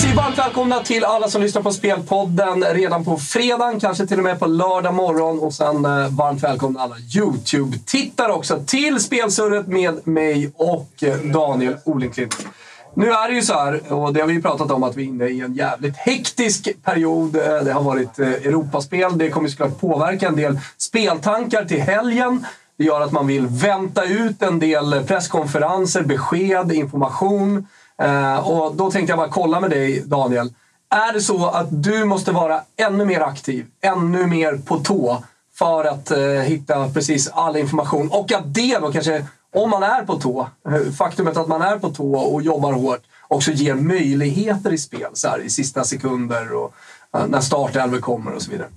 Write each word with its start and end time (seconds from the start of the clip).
Säger 0.00 0.14
varmt 0.14 0.38
välkomna 0.38 0.80
till 0.80 1.04
alla 1.04 1.28
som 1.28 1.42
lyssnar 1.42 1.62
på 1.62 1.72
Spelpodden 1.72 2.64
redan 2.64 3.04
på 3.04 3.16
fredagen, 3.16 3.80
kanske 3.80 4.06
till 4.06 4.18
och 4.18 4.24
med 4.24 4.38
på 4.38 4.46
lördag 4.46 4.94
morgon. 4.94 5.38
Och 5.38 5.54
sen 5.54 5.84
eh, 5.84 6.08
varmt 6.08 6.42
välkomna 6.42 6.80
alla 6.80 6.96
YouTube-tittare 7.16 8.32
också 8.32 8.62
till 8.66 9.00
Spelsurret 9.00 9.66
med 9.66 10.06
mig 10.06 10.52
och 10.56 10.88
eh, 11.02 11.16
Daniel 11.16 11.76
Olenklint. 11.84 12.46
Nu 12.94 13.10
är 13.10 13.28
det 13.28 13.34
ju 13.34 13.42
så 13.42 13.54
här, 13.54 13.92
och 13.92 14.12
det 14.12 14.20
har 14.20 14.26
vi 14.26 14.34
ju 14.34 14.42
pratat 14.42 14.70
om, 14.70 14.82
att 14.82 14.96
vi 14.96 15.02
är 15.02 15.06
inne 15.06 15.26
i 15.26 15.40
en 15.40 15.54
jävligt 15.54 15.96
hektisk 15.96 16.68
period. 16.84 17.36
Eh, 17.36 17.64
det 17.64 17.72
har 17.72 17.82
varit 17.82 18.18
eh, 18.18 18.28
Europaspel. 18.28 19.18
Det 19.18 19.30
kommer 19.30 19.48
såklart 19.48 19.80
påverka 19.80 20.28
en 20.28 20.36
del 20.36 20.58
speltankar 20.78 21.64
till 21.64 21.80
helgen. 21.80 22.46
Det 22.78 22.84
gör 22.84 23.00
att 23.00 23.12
man 23.12 23.26
vill 23.26 23.46
vänta 23.46 24.04
ut 24.04 24.42
en 24.42 24.58
del 24.58 25.04
presskonferenser, 25.06 26.02
besked, 26.02 26.72
information. 26.72 27.66
Eh, 28.00 28.48
och 28.48 28.74
då 28.74 28.90
tänkte 28.90 29.10
jag 29.10 29.18
bara 29.18 29.28
kolla 29.28 29.60
med 29.60 29.70
dig, 29.70 30.02
Daniel. 30.06 30.52
Är 30.90 31.12
det 31.12 31.20
så 31.20 31.46
att 31.46 31.66
du 31.70 32.04
måste 32.04 32.32
vara 32.32 32.60
ännu 32.76 33.04
mer 33.04 33.20
aktiv, 33.20 33.66
ännu 33.80 34.26
mer 34.26 34.56
på 34.56 34.78
tå 34.78 35.24
för 35.54 35.84
att 35.84 36.10
eh, 36.10 36.18
hitta 36.20 36.88
precis 36.88 37.28
all 37.28 37.56
information? 37.56 38.08
Och 38.12 38.32
att 38.32 38.54
det 38.54 38.78
då 38.78 38.92
kanske, 38.92 39.26
om 39.54 39.70
man 39.70 39.82
är 39.82 40.04
på 40.04 40.20
tå, 40.20 40.48
eh, 40.68 40.92
faktumet 40.92 41.36
att 41.36 41.48
man 41.48 41.62
är 41.62 41.78
på 41.78 41.90
tå 41.90 42.14
och 42.14 42.42
jobbar 42.42 42.72
hårt 42.72 43.02
också 43.30 43.50
ger 43.50 43.74
möjligheter 43.74 44.72
i 44.72 44.78
spel 44.78 45.10
så 45.12 45.28
här, 45.28 45.38
i 45.38 45.50
sista 45.50 45.84
sekunder 45.84 46.52
och 46.52 46.74
eh, 47.14 47.26
när 47.26 47.40
startelvor 47.40 47.98
kommer 47.98 48.32
och 48.32 48.42
så 48.42 48.50
vidare. 48.50 48.68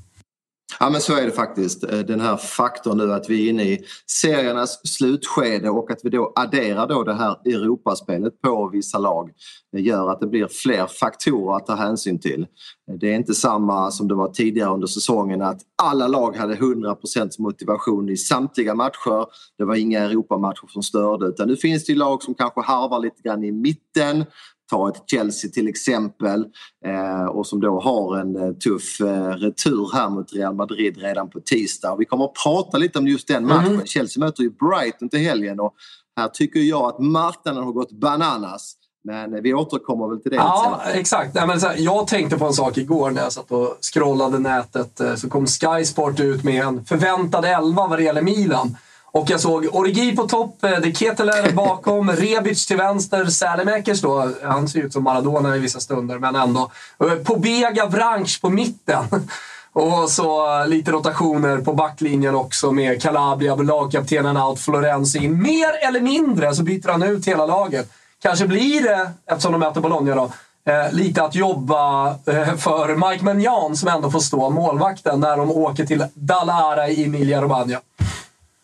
Ja 0.79 0.89
men 0.89 1.01
så 1.01 1.15
är 1.15 1.25
det 1.25 1.31
faktiskt. 1.31 1.83
Eh, 1.83 1.99
den 1.99 2.21
här 2.21 2.37
faktorn 2.37 2.97
nu 2.97 3.13
att 3.13 3.29
vi 3.29 3.45
är 3.45 3.49
inne 3.49 3.63
i 3.63 3.85
seriernas 4.07 4.87
slutskede 4.87 5.69
och 5.69 5.91
att 5.91 5.99
vi 6.03 6.09
då 6.09 6.33
adderar 6.35 6.87
då 6.87 7.03
det 7.03 7.13
här 7.13 7.37
Europaspelet 7.45 8.41
på 8.41 8.69
vissa 8.69 8.97
lag 8.97 9.31
det 9.73 9.81
gör 9.81 10.11
att 10.11 10.19
det 10.19 10.27
blir 10.27 10.47
fler 10.47 10.87
faktorer 10.87 11.57
att 11.57 11.65
ta 11.65 11.75
hänsyn 11.75 12.19
till. 12.19 12.41
Eh, 12.89 12.95
det 12.95 13.11
är 13.11 13.15
inte 13.15 13.33
samma 13.33 13.91
som 13.91 14.07
det 14.07 14.15
var 14.15 14.27
tidigare 14.27 14.73
under 14.73 14.87
säsongen 14.87 15.41
att 15.41 15.61
alla 15.81 16.07
lag 16.07 16.37
hade 16.37 16.55
100% 16.55 17.29
motivation 17.39 18.09
i 18.09 18.17
samtliga 18.17 18.75
matcher. 18.75 19.25
Det 19.57 19.65
var 19.65 19.75
inga 19.75 19.99
Europamatcher 19.99 20.67
som 20.67 20.83
störde 20.83 21.25
utan 21.25 21.47
nu 21.47 21.55
finns 21.55 21.85
det 21.85 21.95
lag 21.95 22.23
som 22.23 22.33
kanske 22.33 22.61
harvar 22.61 22.99
lite 22.99 23.21
grann 23.21 23.43
i 23.43 23.51
mitten 23.51 24.25
Ta 24.69 24.89
ett 24.89 25.03
Chelsea 25.07 25.51
till 25.51 25.67
exempel 25.67 26.45
eh, 26.85 27.25
och 27.25 27.47
som 27.47 27.61
då 27.61 27.79
har 27.79 28.17
en 28.17 28.35
eh, 28.35 28.51
tuff 28.51 29.01
eh, 29.01 29.29
retur 29.29 29.89
här 29.93 30.09
mot 30.09 30.33
Real 30.33 30.55
Madrid 30.55 30.97
redan 30.97 31.29
på 31.29 31.39
tisdag. 31.39 31.95
Vi 31.99 32.05
kommer 32.05 32.25
att 32.25 32.33
prata 32.43 32.77
lite 32.77 32.99
om 32.99 33.07
just 33.07 33.27
den 33.27 33.47
matchen. 33.47 33.73
Mm. 33.73 33.85
Chelsea 33.85 34.23
möter 34.25 34.43
ju 34.43 34.49
Brighton 34.49 35.09
till 35.09 35.19
helgen 35.19 35.59
och 35.59 35.73
här 36.17 36.27
tycker 36.27 36.59
jag 36.59 36.83
att 36.83 36.99
marknaden 36.99 37.63
har 37.63 37.71
gått 37.71 37.91
bananas. 37.91 38.75
Men 39.05 39.43
vi 39.43 39.53
återkommer 39.53 40.07
väl 40.07 40.21
till 40.21 40.31
det 40.31 40.37
Ja, 40.37 40.81
exakt. 40.93 41.35
Nej, 41.35 41.47
men 41.47 41.61
så 41.61 41.67
här, 41.67 41.75
jag 41.79 42.07
tänkte 42.07 42.37
på 42.37 42.45
en 42.45 42.53
sak 42.53 42.77
igår 42.77 43.11
när 43.11 43.21
jag 43.21 43.31
satt 43.31 43.51
och 43.51 43.77
scrollade 43.93 44.39
nätet. 44.39 45.01
Så 45.15 45.29
kom 45.29 45.45
Sky 45.47 45.85
Sport 45.85 46.19
ut 46.19 46.43
med 46.43 46.63
en 46.63 46.85
förväntad 46.85 47.45
elva 47.45 47.87
vad 47.87 47.99
det 47.99 48.03
gäller 48.03 48.21
Milan. 48.21 48.77
Och 49.13 49.29
jag 49.29 49.39
såg 49.39 49.67
Origi 49.71 50.15
på 50.15 50.27
topp, 50.27 50.63
eh, 50.63 50.79
De 50.79 50.93
Ketelaere 50.93 51.51
bakom, 51.51 52.11
Rebic 52.15 52.65
till 52.65 52.77
vänster, 52.77 53.25
Sälemäkers 53.25 54.01
då. 54.01 54.31
Han 54.43 54.67
ser 54.67 54.79
ut 54.79 54.93
som 54.93 55.03
Maradona 55.03 55.55
i 55.55 55.59
vissa 55.59 55.79
stunder, 55.79 56.19
men 56.19 56.35
ändå. 56.35 56.71
Eh, 57.03 57.15
Pobega 57.15 57.85
Vranch 57.85 58.41
på 58.41 58.49
mitten. 58.49 59.05
Och 59.73 60.09
så 60.09 60.59
eh, 60.61 60.67
lite 60.67 60.91
rotationer 60.91 61.57
på 61.57 61.73
backlinjen 61.73 62.35
också 62.35 62.71
med 62.71 63.01
Calabria, 63.01 63.55
lagkaptenen 63.55 64.37
out, 64.37 64.59
Florenzi 64.59 65.19
in. 65.19 65.41
Mer 65.41 65.87
eller 65.87 66.01
mindre 66.01 66.55
så 66.55 66.63
byter 66.63 66.91
han 66.91 67.03
ut 67.03 67.27
hela 67.27 67.45
laget. 67.45 67.89
Kanske 68.21 68.47
blir 68.47 68.83
det, 68.83 69.11
eftersom 69.25 69.51
de 69.51 69.57
möter 69.57 69.81
Bologna 69.81 70.15
då, 70.15 70.31
eh, 70.71 70.91
lite 70.91 71.23
att 71.23 71.35
jobba 71.35 72.07
eh, 72.09 72.55
för 72.55 73.09
Mike 73.09 73.25
Menjan 73.25 73.75
som 73.75 73.89
ändå 73.89 74.11
får 74.11 74.19
stå 74.19 74.49
målvakten 74.49 75.19
när 75.19 75.37
de 75.37 75.51
åker 75.51 75.85
till 75.85 76.05
Dallara 76.13 76.89
i 76.89 77.03
Emilia 77.03 77.41
Romagna. 77.41 77.79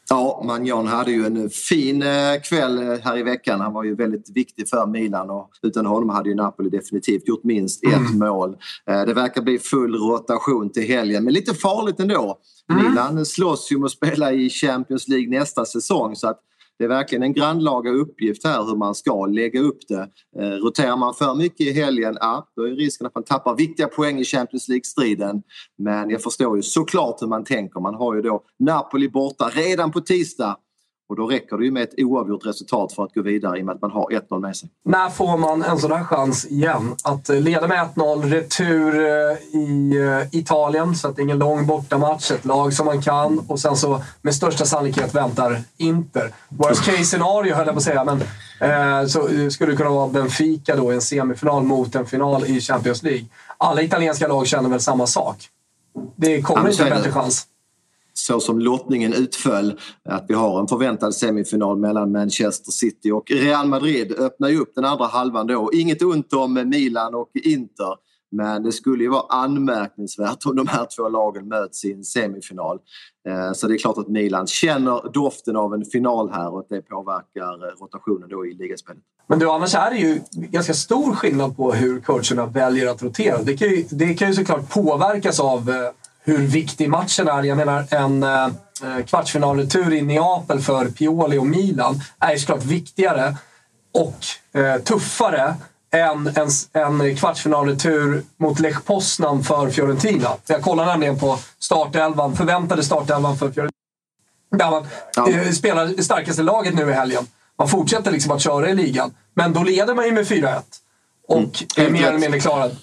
Ja, 0.09 0.41
Magnan 0.45 0.87
hade 0.87 1.11
ju 1.11 1.25
en 1.25 1.49
fin 1.49 2.01
eh, 2.03 2.41
kväll 2.43 2.77
eh, 2.77 2.99
här 3.03 3.17
i 3.17 3.23
veckan. 3.23 3.59
Han 3.61 3.73
var 3.73 3.83
ju 3.83 3.95
väldigt 3.95 4.29
viktig 4.35 4.69
för 4.69 4.85
Milan 4.87 5.29
och 5.29 5.49
utan 5.61 5.85
honom 5.85 6.09
hade 6.09 6.29
ju 6.29 6.35
Napoli 6.35 6.69
definitivt 6.69 7.27
gjort 7.27 7.43
minst 7.43 7.83
ett 7.83 8.13
mål. 8.15 8.57
Eh, 8.89 9.05
Det 9.05 9.13
verkar 9.13 9.41
bli 9.41 9.59
full 9.59 9.95
rotation 9.95 10.71
till 10.71 10.83
helgen, 10.83 11.23
men 11.23 11.33
lite 11.33 11.53
farligt 11.53 11.99
ändå. 11.99 12.39
Milan 12.75 13.25
slåss 13.25 13.71
ju 13.71 13.75
om 13.75 13.83
att 13.83 13.91
spela 13.91 14.31
i 14.31 14.49
Champions 14.49 15.07
League 15.07 15.39
nästa 15.39 15.65
säsong 15.65 16.15
så 16.15 16.27
att 16.27 16.39
det 16.79 16.85
är 16.85 16.87
verkligen 16.87 17.23
en 17.23 17.33
grannlaga 17.33 17.91
uppgift 17.91 18.43
här 18.43 18.65
hur 18.65 18.75
man 18.75 18.95
ska 18.95 19.25
lägga 19.25 19.59
upp 19.59 19.79
det. 19.87 20.09
Eh, 20.39 20.49
roterar 20.49 20.97
man 20.97 21.13
för 21.13 21.35
mycket 21.35 21.61
i 21.61 21.71
helgen, 21.71 22.17
ja, 22.19 22.47
då 22.55 22.63
är 22.63 22.71
risken 22.71 23.07
att 23.07 23.15
man 23.15 23.23
tappar 23.23 23.55
viktiga 23.55 23.87
poäng 23.87 24.19
i 24.19 24.25
Champions 24.25 24.67
League-striden. 24.67 25.43
Men 25.77 26.09
jag 26.09 26.23
förstår 26.23 26.57
ju 26.57 26.63
såklart 26.63 27.21
hur 27.21 27.27
man 27.27 27.43
tänker. 27.43 27.79
Man 27.79 27.95
har 27.95 28.15
ju 28.15 28.21
då 28.21 28.43
Napoli 28.59 29.09
borta 29.09 29.49
redan 29.49 29.91
på 29.91 30.01
tisdag 30.01 30.57
och 31.09 31.15
då 31.15 31.27
räcker 31.27 31.57
det 31.57 31.65
ju 31.65 31.71
med 31.71 31.83
ett 31.83 31.93
oavgjort 31.97 32.45
resultat 32.45 32.93
för 32.93 33.03
att 33.03 33.13
gå 33.13 33.21
vidare 33.21 33.57
i 33.57 33.61
och 33.61 33.65
med 33.65 33.75
att 33.75 33.81
man 33.81 33.91
har 33.91 34.09
1-0 34.09 34.39
med 34.39 34.55
sig. 34.55 34.69
När 34.85 35.09
får 35.09 35.37
man 35.37 35.63
en 35.63 35.77
sån 35.77 35.91
här 35.91 36.03
chans 36.03 36.45
igen? 36.45 36.95
Att 37.03 37.29
eh, 37.29 37.41
leda 37.41 37.67
med 37.67 37.87
1-0, 37.95 38.29
retur 38.29 38.95
eh, 38.95 39.59
i 39.59 39.97
eh, 39.97 40.39
Italien, 40.39 40.95
så 40.95 41.07
att 41.07 41.15
det 41.15 41.21
är 41.21 41.23
ingen 41.23 41.39
lång 41.39 41.65
bortamatch. 41.65 42.31
Ett 42.31 42.45
lag 42.45 42.73
som 42.73 42.85
man 42.85 43.01
kan 43.01 43.39
och 43.47 43.59
sen 43.59 43.75
så 43.75 44.01
med 44.21 44.35
största 44.35 44.65
sannolikhet 44.65 45.15
väntar 45.15 45.61
Inter. 45.77 46.33
Worst 46.49 46.85
case 46.85 47.03
scenario 47.03 47.55
höll 47.55 47.65
jag 47.65 47.75
på 47.75 47.79
att 47.79 47.83
säga, 47.83 48.03
men 48.03 48.21
eh, 48.59 49.07
så 49.07 49.49
skulle 49.49 49.71
det 49.71 49.77
kunna 49.77 49.89
vara 49.89 50.07
Benfica 50.07 50.75
då 50.75 50.91
i 50.91 50.95
en 50.95 51.01
semifinal 51.01 51.63
mot 51.63 51.95
en 51.95 52.05
final 52.05 52.45
i 52.45 52.61
Champions 52.61 53.03
League. 53.03 53.25
Alla 53.57 53.81
italienska 53.81 54.27
lag 54.27 54.47
känner 54.47 54.69
väl 54.69 54.79
samma 54.79 55.07
sak. 55.07 55.37
Det 56.15 56.41
kommer 56.41 56.69
inte 56.69 56.83
en 56.83 56.89
bättre 56.89 57.11
chans 57.11 57.47
så 58.29 58.39
som 58.39 58.59
lottningen 58.59 59.13
utföll, 59.13 59.79
att 60.09 60.25
vi 60.27 60.33
har 60.33 60.59
en 60.59 60.67
förväntad 60.67 61.15
semifinal 61.15 61.77
mellan 61.77 62.11
Manchester 62.11 62.71
City 62.71 63.11
och 63.11 63.31
Real 63.31 63.67
Madrid 63.67 64.19
öppnar 64.19 64.49
ju 64.49 64.59
upp 64.59 64.71
den 64.75 64.85
andra 64.85 65.05
halvan 65.05 65.47
då. 65.47 65.69
Inget 65.73 66.01
ont 66.01 66.33
om 66.33 66.53
Milan 66.69 67.15
och 67.15 67.31
Inter, 67.43 67.95
men 68.31 68.63
det 68.63 68.71
skulle 68.71 69.03
ju 69.03 69.09
vara 69.09 69.25
anmärkningsvärt 69.29 70.45
om 70.45 70.55
de 70.55 70.67
här 70.67 70.87
två 70.97 71.09
lagen 71.09 71.47
möts 71.47 71.85
i 71.85 71.93
en 71.93 72.03
semifinal. 72.03 72.77
Eh, 73.29 73.53
så 73.53 73.67
det 73.67 73.73
är 73.73 73.77
klart 73.77 73.97
att 73.97 74.07
Milan 74.07 74.47
känner 74.47 75.11
doften 75.13 75.55
av 75.55 75.73
en 75.73 75.85
final 75.85 76.29
här 76.29 76.53
och 76.53 76.59
att 76.59 76.69
det 76.69 76.81
påverkar 76.81 77.67
eh, 77.67 77.81
rotationen 77.81 78.29
då 78.29 78.45
i 78.45 78.53
ligaspelet. 78.53 79.03
Men 79.27 79.39
du, 79.39 79.49
annars 79.49 79.75
är 79.75 79.91
det 79.91 79.97
ju 79.97 80.21
ganska 80.31 80.73
stor 80.73 81.15
skillnad 81.15 81.57
på 81.57 81.71
hur 81.71 82.01
coacherna 82.01 82.45
väljer 82.45 82.87
att 82.87 83.03
rotera. 83.03 83.41
Det 83.43 83.57
kan 83.57 83.69
ju, 83.69 83.85
det 83.89 84.13
kan 84.13 84.27
ju 84.27 84.33
såklart 84.33 84.69
påverkas 84.69 85.39
av 85.39 85.69
eh, 85.69 85.75
hur 86.29 86.47
viktig 86.47 86.89
matchen 86.89 87.27
är. 87.27 87.43
Jag 87.43 87.57
menar, 87.57 87.85
en, 87.89 88.23
eh, 88.23 88.45
eh, 88.83 89.05
kvartsfinalretur 89.05 89.93
i 89.93 90.01
Neapel 90.01 90.61
för 90.61 90.85
Pioli 90.85 91.37
och 91.37 91.47
Milan 91.47 92.01
är 92.19 92.37
såklart 92.37 92.63
viktigare 92.63 93.35
och 93.93 94.59
eh, 94.61 94.81
tuffare 94.81 95.55
än 95.91 96.27
en, 96.27 96.49
en 96.73 97.15
kvartsfinalretur 97.15 98.23
mot 98.37 98.59
Lech 98.59 98.85
Poznan 98.85 99.43
för 99.43 99.69
Fiorentina. 99.69 100.29
Jag 100.47 100.61
kollar 100.61 100.85
nämligen 100.85 101.19
på 101.19 101.39
startelvan, 101.59 102.35
förväntade 102.35 102.83
startelvan 102.83 103.37
för 103.37 103.51
Fiorentina. 103.51 103.75
Där 104.51 104.71
man 104.71 104.87
ja. 105.15 105.53
spelar 105.53 105.85
det 105.85 106.03
starkaste 106.03 106.43
laget 106.43 106.73
nu 106.73 106.89
i 106.89 106.93
helgen. 106.93 107.27
Man 107.57 107.67
fortsätter 107.67 108.11
liksom 108.11 108.31
att 108.31 108.41
köra 108.41 108.69
i 108.69 108.75
ligan. 108.75 109.13
Men 109.33 109.53
då 109.53 109.63
leder 109.63 109.95
man 109.95 110.05
ju 110.05 110.11
med 110.11 110.27
4-1. 110.27 110.61
Och 111.27 111.37
mm. 111.37 111.53
är 111.75 111.89
mer 111.89 112.07
eller 112.07 112.19
mindre 112.19 112.39
klarad. 112.39 112.75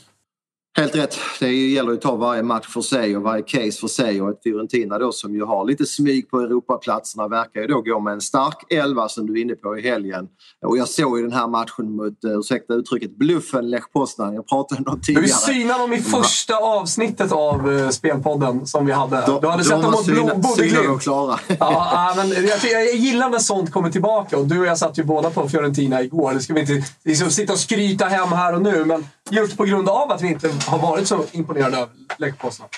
Helt 0.77 0.95
rätt. 0.95 1.19
Det 1.41 1.53
gäller 1.53 1.93
att 1.93 2.01
ta 2.01 2.17
varje 2.17 2.43
match 2.43 2.67
för 2.69 2.81
sig 2.81 3.17
och 3.17 3.23
varje 3.23 3.43
case 3.43 3.81
för 3.81 3.89
sig 3.89 4.23
och 4.23 4.31
ett 4.31 4.43
Fiorentina 4.43 4.99
då 4.99 5.13
som 5.13 5.35
ju 5.35 5.45
har 5.45 5.65
lite 5.65 5.87
smyg 5.87 6.31
på 6.31 6.41
Europaplatserna 6.41 7.29
verkar 7.29 7.61
ju 7.61 7.67
då 7.67 7.81
gå 7.81 8.01
med 8.01 8.13
en 8.13 8.21
stark 8.21 8.73
elva 8.73 9.09
som 9.09 9.27
du 9.27 9.33
är 9.39 9.43
inne 9.43 9.55
på 9.55 9.79
i 9.79 9.83
helgen. 9.83 10.29
Och 10.67 10.79
jag 10.79 10.89
såg 10.89 11.19
ju 11.19 11.23
den 11.23 11.33
här 11.33 11.49
matchen 11.49 11.97
mot, 11.97 12.25
uh, 12.25 12.39
ursäkta 12.39 12.75
uttrycket, 12.75 13.19
bluffen 13.19 13.71
Lech 13.71 13.93
Poznan. 13.93 14.35
Jag 14.35 14.49
pratade 14.49 14.91
om 14.91 15.01
tidigare. 15.01 15.27
Du 15.27 15.33
synade 15.33 15.81
dem 15.81 15.93
i 15.93 16.01
första 16.01 16.57
avsnittet 16.57 17.33
av 17.33 17.69
uh, 17.69 17.89
Spelpodden 17.89 18.67
som 18.67 18.87
vi 18.87 18.93
hade. 18.93 19.23
De, 19.27 19.41
du 19.41 19.49
hade 19.49 19.65
sett 19.65 19.83
dem 19.83 19.93
mot 19.93 20.37
Bodø 20.37 20.89
och 20.89 21.03
klara. 21.03 21.39
ja, 21.59 22.15
men 22.17 22.29
jag, 22.29 22.59
jag 22.73 22.95
gillar 22.95 23.31
när 23.31 23.39
sånt 23.39 23.73
kommer 23.73 23.91
tillbaka 23.91 24.39
och 24.39 24.47
du 24.47 24.61
och 24.61 24.67
jag 24.67 24.79
satt 24.79 24.99
ju 24.99 25.05
båda 25.05 25.31
på 25.31 25.49
Fiorentina 25.49 26.03
igår. 26.03 26.35
Det 26.35 26.41
ska 26.41 26.55
vi 26.55 26.61
inte 26.61 26.83
liksom, 27.05 27.31
sitta 27.31 27.53
och 27.53 27.59
skryta 27.59 28.05
hem 28.05 28.29
här 28.29 28.55
och 28.55 28.63
nu 28.63 28.85
men 28.85 29.05
just 29.31 29.57
på 29.57 29.65
grund 29.65 29.89
av 29.89 30.11
att 30.11 30.23
vi 30.23 30.29
inte 30.29 30.51
har 30.67 30.79
varit 30.79 31.09
så 31.09 31.25
imponerade 31.33 31.83
av 31.83 31.89
Lech 32.19 32.39
Poznan. 32.39 32.69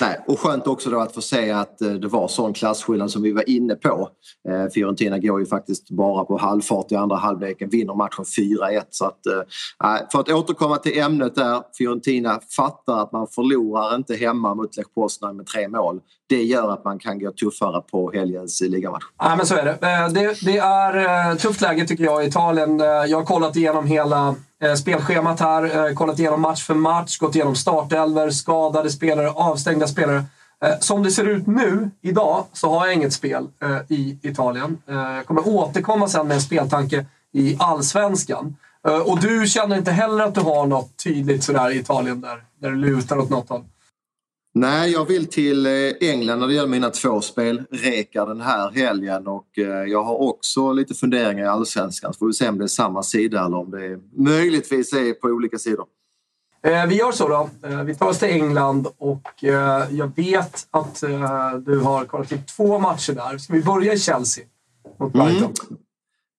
Nej, 0.00 0.20
och 0.26 0.40
skönt 0.40 0.66
också 0.66 0.90
då 0.90 1.00
att 1.00 1.14
få 1.14 1.20
se 1.20 1.50
att 1.50 1.80
eh, 1.82 1.92
det 1.92 2.08
var 2.08 2.28
sån 2.28 2.52
klasskillnad 2.52 3.10
som 3.10 3.22
vi 3.22 3.32
var 3.32 3.48
inne 3.48 3.74
på. 3.74 4.08
Eh, 4.48 4.66
Fiorentina 4.74 5.18
går 5.18 5.40
ju 5.40 5.46
faktiskt 5.46 5.90
bara 5.90 6.24
på 6.24 6.38
halvfart 6.38 6.92
i 6.92 6.94
andra 6.94 7.16
halvleken, 7.16 7.68
vinner 7.68 7.94
matchen 7.94 8.24
4-1. 8.24 8.82
Så 8.90 9.04
att, 9.04 9.26
eh, 9.26 10.08
för 10.12 10.20
att 10.20 10.28
återkomma 10.28 10.76
till 10.76 10.98
ämnet 10.98 11.34
där, 11.34 11.62
Fiorentina 11.78 12.40
fattar 12.56 13.02
att 13.02 13.12
man 13.12 13.26
förlorar 13.26 13.96
inte 13.96 14.14
hemma 14.16 14.54
mot 14.54 14.76
Lech 14.76 14.94
Poznan 14.94 15.36
med 15.36 15.46
tre 15.46 15.68
mål. 15.68 16.00
Det 16.32 16.42
gör 16.42 16.72
att 16.72 16.84
man 16.84 16.98
kan 16.98 17.18
gå 17.18 17.32
tuffare 17.32 17.82
på 17.90 18.12
helgens 18.12 18.60
ligamatch. 18.60 19.04
Ja, 19.18 19.36
men 19.36 19.46
så 19.46 19.54
är 19.54 19.64
det. 19.64 19.70
Eh, 19.70 20.08
det, 20.08 20.40
det 20.44 20.58
är 20.58 21.30
eh, 21.30 21.36
tufft 21.36 21.60
läge 21.60 21.86
tycker 21.86 22.04
jag 22.04 22.24
i 22.24 22.28
Italien. 22.28 22.80
Eh, 22.80 22.86
jag 22.86 23.18
har 23.18 23.24
kollat 23.24 23.56
igenom 23.56 23.86
hela 23.86 24.34
spelschemat 24.78 25.40
här, 25.40 25.94
kollat 25.94 26.18
igenom 26.18 26.40
match 26.40 26.66
för 26.66 26.74
match, 26.74 27.18
gått 27.18 27.34
igenom 27.34 27.54
startelver, 27.54 28.30
skadade 28.30 28.90
spelare, 28.90 29.30
avstängda 29.30 29.86
spelare. 29.86 30.24
Som 30.80 31.02
det 31.02 31.10
ser 31.10 31.24
ut 31.24 31.46
nu, 31.46 31.90
idag, 32.02 32.44
så 32.52 32.70
har 32.70 32.86
jag 32.86 32.94
inget 32.94 33.12
spel 33.12 33.46
i 33.88 34.18
Italien. 34.22 34.78
Jag 34.86 35.26
kommer 35.26 35.48
återkomma 35.48 36.08
sen 36.08 36.28
med 36.28 36.34
en 36.34 36.40
speltanke 36.40 37.06
i 37.32 37.56
Allsvenskan. 37.58 38.56
Och 39.04 39.20
du 39.20 39.46
känner 39.46 39.76
inte 39.76 39.90
heller 39.90 40.24
att 40.24 40.34
du 40.34 40.40
har 40.40 40.66
något 40.66 41.04
tydligt 41.04 41.44
sådär 41.44 41.70
i 41.70 41.78
Italien 41.78 42.20
där, 42.20 42.42
där 42.60 42.70
det 42.70 42.76
lutar 42.76 43.18
åt 43.18 43.30
något 43.30 43.48
håll? 43.48 43.64
Nej, 44.54 44.90
jag 44.92 45.04
vill 45.04 45.26
till 45.26 45.66
eh, 45.66 45.72
England 46.00 46.38
när 46.40 46.46
det 46.46 46.54
gäller 46.54 46.68
mina 46.68 46.90
två 46.90 47.20
spelrekar 47.20 48.26
den 48.26 48.40
här 48.40 48.70
helgen 48.70 49.26
och 49.26 49.58
eh, 49.58 49.64
jag 49.64 50.02
har 50.02 50.22
också 50.22 50.72
lite 50.72 50.94
funderingar 50.94 51.44
i 51.44 51.48
allsvenskan. 51.48 52.12
Så 52.12 52.18
får 52.18 52.26
vi 52.26 52.32
se 52.32 52.48
om 52.48 52.58
det 52.58 52.64
är 52.64 52.68
samma 52.68 53.02
sida 53.02 53.44
eller 53.44 53.56
om 53.56 53.70
det 53.70 54.00
möjligtvis 54.22 54.92
är 54.92 55.12
på 55.12 55.28
olika 55.28 55.58
sidor. 55.58 55.86
Eh, 56.62 56.86
vi 56.86 56.94
gör 56.94 57.12
så 57.12 57.28
då. 57.28 57.50
Vi 57.84 57.94
tar 57.94 58.06
oss 58.06 58.18
till 58.18 58.28
England 58.28 58.86
och 58.98 59.28
jag 59.90 60.16
vet 60.16 60.66
att 60.70 61.00
du 61.64 61.78
har 61.78 62.04
kollat 62.04 62.32
in 62.32 62.42
två 62.56 62.78
matcher 62.78 63.12
där. 63.12 63.38
Ska 63.38 63.52
vi 63.52 63.62
börja 63.62 63.92
i 63.92 63.98
Chelsea 63.98 64.44
mot 64.98 65.12
Brighton? 65.12 65.52
Mm. 65.70 65.82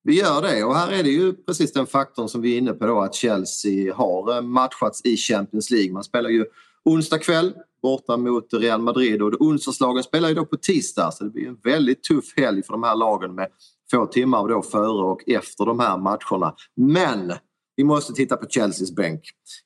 Vi 0.04 0.20
gör 0.20 0.42
det 0.42 0.64
och 0.64 0.76
här 0.76 0.92
är 0.92 1.04
det 1.04 1.10
ju 1.10 1.34
precis 1.34 1.74
den 1.74 1.86
faktorn 1.86 2.30
som 2.30 2.42
vi 2.42 2.54
är 2.54 2.58
inne 2.58 2.74
på 2.74 2.86
då 2.86 3.02
att 3.02 3.16
Chelsea 3.16 3.96
har 3.96 4.42
matchats 4.42 5.06
i 5.06 5.18
Champions 5.18 5.72
League. 5.72 5.94
Man 5.94 6.04
spelar 6.04 6.30
ju 6.30 6.46
onsdag 6.86 7.18
kväll 7.18 7.54
borta 7.82 8.18
mot 8.18 8.54
Real 8.54 8.82
Madrid 8.82 9.22
och 9.22 9.42
onsdagslagen 9.42 10.04
spelar 10.04 10.30
ju 10.30 10.36
då 10.36 10.46
på 10.46 10.58
tisdag 10.58 11.12
så 11.12 11.24
det 11.24 11.30
blir 11.30 11.48
en 11.48 11.58
väldigt 11.64 12.04
tuff 12.04 12.34
helg 12.38 12.64
för 12.64 12.74
de 12.74 12.84
här 12.84 12.96
lagen 12.96 13.36
med 13.36 13.48
få 13.92 14.06
timmar 14.06 14.48
då 14.48 14.62
före 14.62 15.04
och 15.04 15.30
efter 15.30 15.66
de 15.66 15.80
här 15.80 15.98
matcherna. 15.98 16.56
Men 16.76 17.34
vi 17.76 17.84
måste 17.84 18.14
titta 18.14 18.38
på 18.38 18.48
Chelseas 18.50 18.96
bänk. 18.96 19.22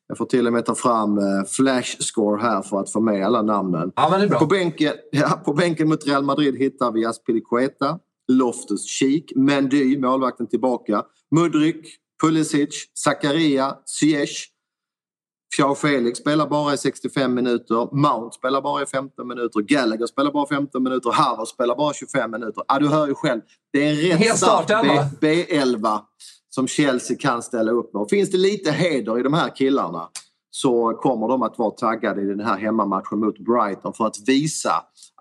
Jag 0.07 0.18
får 0.18 0.25
till 0.25 0.48
och 0.48 0.54
med 0.54 0.66
ta 0.66 0.75
fram 0.75 1.18
eh, 1.18 1.24
flash 1.48 1.98
score 2.00 2.42
här 2.42 2.62
för 2.62 2.80
att 2.80 2.92
få 2.92 3.00
med 3.00 3.25
alla 3.25 3.42
namnen. 3.42 3.92
Ja, 3.95 4.28
på, 4.40 4.45
bänken, 4.45 4.94
ja, 5.12 5.42
på 5.45 5.54
bänken 5.54 5.90
mot 5.90 6.07
Real 6.07 6.24
Madrid 6.24 6.57
hittar 6.57 6.92
vi 6.92 7.06
Aspilicueta, 7.06 8.00
Loftus-Cheek, 8.31 9.35
Mendy, 9.35 9.97
målvakten 9.97 10.47
tillbaka, 10.47 11.03
Mudryk, 11.35 11.88
Pulisic, 12.21 12.89
Zakaria, 13.03 13.77
Ziyech, 13.85 14.47
Xiao 15.56 15.75
Felix 15.75 16.18
spelar 16.18 16.47
bara 16.47 16.74
i 16.74 16.77
65 16.77 17.33
minuter. 17.33 17.95
Mount 17.95 18.35
spelar 18.35 18.62
bara 18.62 18.83
i 18.83 18.85
15 18.85 19.27
minuter. 19.27 19.62
Gallagher 19.62 20.06
spelar 20.06 20.31
bara 20.31 20.47
15 20.47 20.83
minuter. 20.83 21.12
Harvard 21.12 21.47
spelar 21.47 21.75
bara 21.75 21.94
25 21.94 22.31
minuter. 22.31 22.63
Ja, 22.68 22.79
du 22.79 22.88
hör 22.88 23.07
ju 23.07 23.13
själv. 23.13 23.41
Det 23.74 23.85
är 23.85 24.12
en 24.12 24.18
rätt 24.18 24.38
stark 24.38 24.69
B11 25.21 26.00
som 26.50 26.68
Chelsea 26.68 27.18
kan 27.19 27.44
ställa 27.44 27.71
upp 27.71 27.94
med. 27.94 28.01
Och 28.01 28.09
finns 28.09 28.31
det 28.31 28.38
lite 28.38 28.71
heder 28.71 29.19
i 29.19 29.23
de 29.23 29.33
här 29.33 29.56
killarna 29.56 30.09
så 30.51 30.94
kommer 30.94 31.27
de 31.27 31.41
att 31.44 31.57
vara 31.57 31.71
taggade 31.71 32.21
i 32.21 32.25
den 32.25 32.39
här 32.39 32.57
hemmamatchen 32.57 33.19
mot 33.19 33.39
Brighton 33.39 33.94
för 33.94 34.07
att 34.07 34.15
visa 34.27 34.71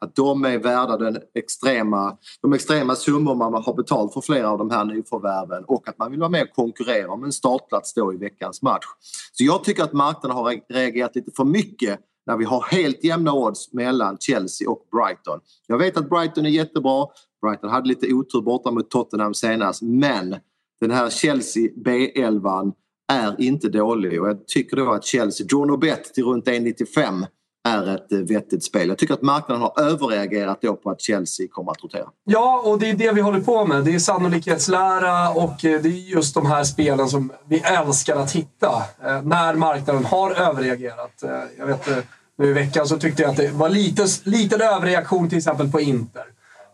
att 0.00 0.17
de 0.17 0.44
är 0.44 0.58
värda 0.58 0.96
den 0.96 1.19
extrema, 1.34 2.17
de 2.43 2.52
extrema 2.52 2.94
summor 2.94 3.34
man 3.34 3.55
har 3.55 3.75
betalt 3.75 4.14
för 4.14 4.20
flera 4.20 4.50
av 4.50 4.58
de 4.58 4.70
här 4.70 4.84
nyförvärven 4.84 5.64
och 5.64 5.88
att 5.88 5.99
man 5.99 6.11
vill 6.11 6.20
vara 6.20 6.31
med 6.31 6.43
och 6.43 6.55
konkurrera 6.55 7.12
om 7.12 7.25
en 7.25 7.32
startplats 7.32 7.94
då 7.94 8.14
i 8.14 8.17
veckans 8.17 8.62
match. 8.62 8.84
Så 9.32 9.44
jag 9.44 9.64
tycker 9.64 9.82
att 9.82 9.93
marknaden 9.93 10.37
har 10.37 10.61
reagerat 10.69 11.17
lite 11.17 11.31
för 11.37 11.44
mycket 11.44 12.00
när 12.26 12.37
vi 12.37 12.44
har 12.44 12.62
helt 12.62 13.05
jämna 13.05 13.32
odds 13.32 13.73
mellan 13.73 14.19
Chelsea 14.20 14.70
och 14.70 14.88
Brighton. 14.93 15.40
Jag 15.67 15.78
vet 15.78 15.96
att 15.96 16.08
Brighton 16.08 16.46
är 16.46 16.50
jättebra. 16.50 17.06
Brighton 17.43 17.70
hade 17.70 17.88
lite 17.88 18.12
otur 18.12 18.40
borta 18.40 18.70
mot 18.70 18.90
Tottenham 18.90 19.34
senast 19.34 19.82
men 19.82 20.37
den 20.81 20.90
här 20.90 21.11
Chelsea 21.11 21.69
B11 21.84 22.73
är 23.12 23.41
inte 23.41 23.69
dålig 23.69 24.23
och 24.23 24.29
jag 24.29 24.47
tycker 24.47 24.76
då 24.76 24.93
att 24.93 25.05
Chelsea, 25.05 25.47
draw 25.47 25.79
bet 25.79 26.14
till 26.14 26.25
runt 26.25 26.47
1,95 26.47 27.26
är 27.69 27.94
ett 27.94 28.12
eh, 28.12 28.19
vettigt 28.19 28.64
spel. 28.64 28.88
Jag 28.88 28.99
tycker 28.99 29.14
att 29.14 29.23
marknaden 29.23 29.62
har 29.62 29.81
överreagerat 29.81 30.58
då 30.62 30.76
på 30.76 30.91
att 30.91 31.00
Chelsea 31.00 31.47
kommer 31.50 31.70
att 31.70 31.82
rotera. 31.82 32.06
Ja, 32.25 32.62
och 32.64 32.79
det 32.79 32.91
är 32.91 32.94
det 32.94 33.12
vi 33.12 33.20
håller 33.20 33.41
på 33.41 33.67
med. 33.67 33.85
Det 33.85 33.94
är 33.94 33.99
sannolikhetslära 33.99 35.31
och 35.31 35.64
eh, 35.64 35.82
det 35.82 35.88
är 35.88 36.14
just 36.14 36.35
de 36.35 36.47
här 36.47 36.64
spelen 36.64 37.08
som 37.08 37.32
vi 37.49 37.58
älskar 37.58 38.16
att 38.16 38.33
hitta. 38.33 38.83
Eh, 39.04 39.23
när 39.23 39.54
marknaden 39.54 40.04
har 40.04 40.31
överreagerat. 40.31 41.25
Jag 41.59 41.66
vet, 41.66 41.88
nu 42.38 42.47
i 42.47 42.52
veckan 42.52 42.87
så 42.87 42.99
tyckte 42.99 43.23
jag 43.23 43.31
att 43.31 43.37
det 43.37 43.50
var 43.50 43.69
lite, 43.69 44.07
liten 44.25 44.61
överreaktion 44.61 45.28
till 45.28 45.38
exempel 45.38 45.73
på 45.73 45.81
Inter. 45.81 46.25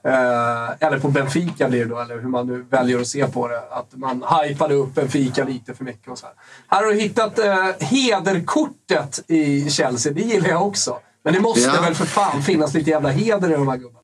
Eh, 0.04 0.86
eller 0.86 0.98
på 0.98 1.08
Benfica 1.08 1.68
blir 1.68 1.84
det 1.84 1.90
då, 1.90 2.00
eller 2.00 2.18
hur 2.18 2.28
man 2.28 2.46
nu 2.46 2.66
väljer 2.70 3.00
att 3.00 3.06
se 3.06 3.26
på 3.26 3.48
det. 3.48 3.62
Att 3.70 3.94
man 3.96 4.24
hypade 4.42 4.74
upp 4.74 4.94
Benfica 4.94 5.44
lite 5.44 5.74
för 5.74 5.84
mycket 5.84 6.08
och 6.08 6.18
så 6.18 6.26
här. 6.26 6.34
här 6.68 6.84
har 6.84 6.92
du 6.92 7.00
hittat 7.00 7.38
eh, 7.38 7.66
hederkortet 7.78 9.24
i 9.28 9.70
Chelsea. 9.70 10.12
Det 10.12 10.20
gillar 10.20 10.48
jag 10.48 10.66
också. 10.66 10.98
Men 11.24 11.34
det 11.34 11.40
måste 11.40 11.70
ja. 11.74 11.82
väl 11.82 11.94
för 11.94 12.04
fan 12.04 12.42
finnas 12.42 12.74
lite 12.74 12.90
jävla 12.90 13.08
heder 13.08 13.50
i 13.50 13.52
de 13.52 13.68
här 13.68 13.76
gubbarna? 13.76 13.98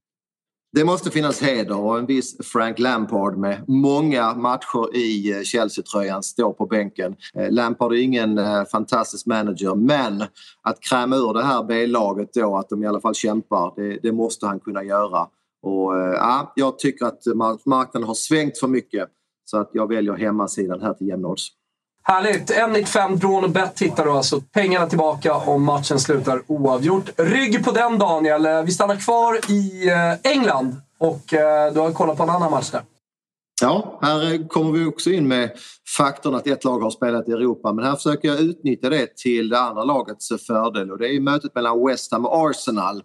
Det 0.72 0.84
måste 0.84 1.10
finnas 1.10 1.42
heder 1.42 1.80
och 1.80 1.98
en 1.98 2.06
viss 2.06 2.36
Frank 2.46 2.78
Lampard 2.78 3.36
med 3.36 3.64
många 3.68 4.34
matcher 4.34 4.96
i 4.96 5.32
eh, 5.32 5.42
Chelsea-tröjan 5.42 6.22
står 6.22 6.52
på 6.52 6.66
bänken. 6.66 7.16
Eh, 7.34 7.50
Lampard 7.50 7.92
är 7.92 7.96
ingen 7.96 8.40
fantastisk 8.72 9.26
manager 9.26 9.74
men 9.74 10.24
att 10.62 10.80
kräma 10.80 11.16
ur 11.16 11.34
det 11.34 11.42
här 11.42 11.64
B-laget 11.64 12.32
då, 12.34 12.56
att 12.56 12.68
de 12.68 12.82
i 12.82 12.86
alla 12.86 13.00
fall 13.00 13.14
kämpar, 13.14 13.72
det, 13.76 13.98
det 14.02 14.12
måste 14.12 14.46
han 14.46 14.60
kunna 14.60 14.84
göra. 14.84 15.26
Och, 15.62 15.96
eh, 15.96 16.12
ja, 16.12 16.52
jag 16.56 16.78
tycker 16.78 17.06
att 17.06 17.22
marknaden 17.66 18.08
har 18.08 18.14
svängt 18.14 18.58
för 18.58 18.68
mycket 18.68 19.08
så 19.44 19.58
att 19.58 19.70
jag 19.72 19.88
väljer 19.88 20.12
hemmasidan 20.12 20.80
här 20.80 20.94
till 20.94 21.08
jämna 21.08 21.28
odds. 21.28 21.48
Härligt! 22.02 22.50
1,95 22.50 23.16
drawn 23.16 23.44
och 23.44 23.50
bet 23.50 23.82
hittar 23.82 24.04
du 24.04 24.10
alltså. 24.10 24.40
Pengarna 24.40 24.86
tillbaka 24.86 25.34
om 25.34 25.64
matchen 25.64 26.00
slutar 26.00 26.42
oavgjort. 26.46 27.10
Rygg 27.16 27.64
på 27.64 27.70
den 27.70 27.98
Daniel. 27.98 28.46
Eh, 28.46 28.62
vi 28.62 28.70
stannar 28.70 28.96
kvar 28.96 29.50
i 29.50 29.88
eh, 29.88 30.32
England 30.32 30.76
och 30.98 31.22
du 31.72 31.80
har 31.80 31.92
kollat 31.92 32.16
på 32.16 32.22
en 32.22 32.30
annan 32.30 32.50
match 32.50 32.70
där. 32.70 32.82
Ja, 33.60 33.98
här 34.02 34.48
kommer 34.48 34.72
vi 34.72 34.84
också 34.84 35.10
in 35.10 35.28
med 35.28 35.50
faktorn 35.96 36.34
att 36.34 36.46
ett 36.46 36.64
lag 36.64 36.80
har 36.80 36.90
spelat 36.90 37.28
i 37.28 37.32
Europa 37.32 37.72
men 37.72 37.84
här 37.84 37.96
försöker 37.96 38.28
jag 38.28 38.40
utnyttja 38.40 38.90
det 38.90 39.16
till 39.16 39.48
det 39.48 39.58
andra 39.60 39.84
lagets 39.84 40.28
fördel 40.46 40.90
och 40.90 40.98
det 40.98 41.08
är 41.08 41.20
mötet 41.20 41.54
mellan 41.54 41.86
West 41.86 42.12
Ham 42.12 42.26
och 42.26 42.50
Arsenal. 42.50 43.02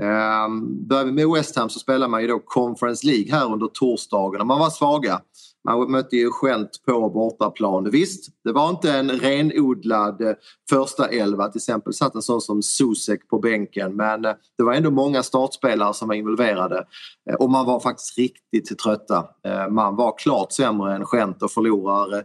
Um, 0.00 0.86
börjar 0.86 1.04
vi 1.04 1.12
med 1.12 1.28
West 1.28 1.56
Ham 1.56 1.70
så 1.70 1.78
spelar 1.78 2.08
man 2.08 2.22
ju 2.22 2.28
då 2.28 2.38
Conference 2.38 3.06
League 3.06 3.32
här 3.32 3.52
under 3.52 3.66
torsdagen 3.66 4.40
och 4.40 4.46
man 4.46 4.58
var 4.58 4.70
svaga. 4.70 5.20
Man 5.66 5.90
mötte 5.90 6.16
ju 6.16 6.30
Gent 6.42 6.82
på 6.86 7.10
bortaplan. 7.10 7.90
Visst, 7.90 8.28
det 8.44 8.52
var 8.52 8.70
inte 8.70 8.92
en 8.92 9.10
renodlad 9.10 10.22
eh, 10.22 10.32
första 10.70 11.08
elva. 11.08 11.48
Till 11.48 11.58
exempel 11.58 11.92
satt 11.92 12.14
en 12.14 12.22
sån 12.22 12.40
som 12.40 12.62
Susek 12.62 13.28
på 13.28 13.38
bänken 13.38 13.96
men 13.96 14.24
eh, 14.24 14.32
det 14.58 14.64
var 14.64 14.72
ändå 14.72 14.90
många 14.90 15.22
startspelare 15.22 15.94
som 15.94 16.08
var 16.08 16.14
involverade. 16.14 16.84
Eh, 17.30 17.34
och 17.34 17.50
man 17.50 17.66
var 17.66 17.80
faktiskt 17.80 18.18
riktigt 18.18 18.78
trötta. 18.78 19.24
Man 19.70 19.96
var 19.96 20.18
klart 20.18 20.52
sämre 20.52 20.94
än 20.94 21.04
Gent 21.12 21.42
och 21.42 21.50
förlorar 21.50 22.24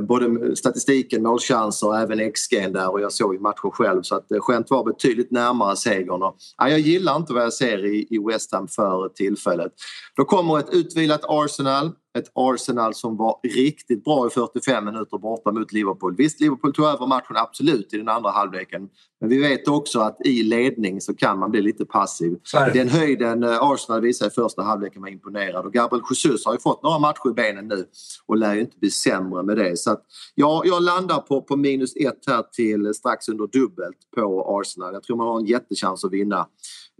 både 0.00 0.56
statistiken, 0.56 1.22
målchanser 1.22 1.86
och 1.86 1.98
även 1.98 2.32
XG 2.32 2.72
där 2.72 2.90
och 2.90 3.00
jag 3.00 3.12
såg 3.12 3.34
ju 3.34 3.40
matchen 3.40 3.70
själv 3.70 4.02
så 4.02 4.16
att 4.16 4.26
Gent 4.48 4.70
var 4.70 4.84
betydligt 4.84 5.30
närmare 5.30 5.76
segern. 5.76 6.22
Och, 6.22 6.36
ja, 6.58 6.68
jag 6.68 6.78
gillar 6.78 7.16
inte 7.16 7.32
vad 7.32 7.42
jag 7.42 7.52
ser 7.52 7.84
i 7.86 8.18
West 8.28 8.52
Ham 8.52 8.68
för 8.68 9.08
tillfället. 9.08 9.72
Då 10.16 10.24
kommer 10.24 10.58
ett 10.58 10.74
utvilat 10.74 11.24
Arsenal 11.28 11.92
ett 12.18 12.30
Arsenal 12.34 12.94
som 12.94 13.16
var 13.16 13.36
riktigt 13.42 14.04
bra 14.04 14.26
i 14.26 14.30
45 14.30 14.84
minuter 14.84 15.18
borta 15.18 15.52
mot 15.52 15.72
Liverpool. 15.72 16.16
Visst, 16.16 16.40
Liverpool 16.40 16.72
tog 16.72 16.86
över 16.86 17.06
matchen 17.06 17.36
absolut 17.36 17.94
i 17.94 17.96
den 17.96 18.08
andra 18.08 18.30
halvleken. 18.30 18.88
Men 19.20 19.30
vi 19.30 19.38
vet 19.38 19.68
också 19.68 20.00
att 20.00 20.26
i 20.26 20.42
ledning 20.42 21.00
så 21.00 21.14
kan 21.14 21.38
man 21.38 21.50
bli 21.50 21.62
lite 21.62 21.84
passiv. 21.84 22.38
Den 22.72 22.88
höjden 22.88 23.42
eh, 23.42 23.62
Arsenal 23.62 24.00
visade 24.00 24.30
i 24.30 24.34
första 24.34 24.62
halvleken 24.62 25.02
var 25.02 25.08
imponerad 25.08 25.66
och 25.66 25.72
Gabriel 25.72 26.04
Jesus 26.10 26.46
har 26.46 26.52
ju 26.52 26.58
fått 26.58 26.82
några 26.82 26.98
matcher 26.98 27.30
i 27.30 27.32
benen 27.32 27.68
nu 27.68 27.84
och 28.26 28.36
lär 28.36 28.54
ju 28.54 28.60
inte 28.60 28.78
bli 28.78 28.90
sämre 28.90 29.42
med 29.42 29.56
det. 29.56 29.78
Så 29.78 29.90
att, 29.90 30.02
ja, 30.34 30.62
jag 30.64 30.82
landar 30.82 31.18
på, 31.18 31.42
på 31.42 31.56
minus 31.56 31.96
ett 31.96 32.26
här 32.26 32.42
till 32.52 32.94
strax 32.94 33.28
under 33.28 33.46
dubbelt 33.46 33.96
på 34.16 34.58
Arsenal. 34.60 34.94
Jag 34.94 35.02
tror 35.02 35.16
man 35.16 35.26
har 35.26 35.38
en 35.38 35.46
jättechans 35.46 36.04
att 36.04 36.12
vinna. 36.12 36.46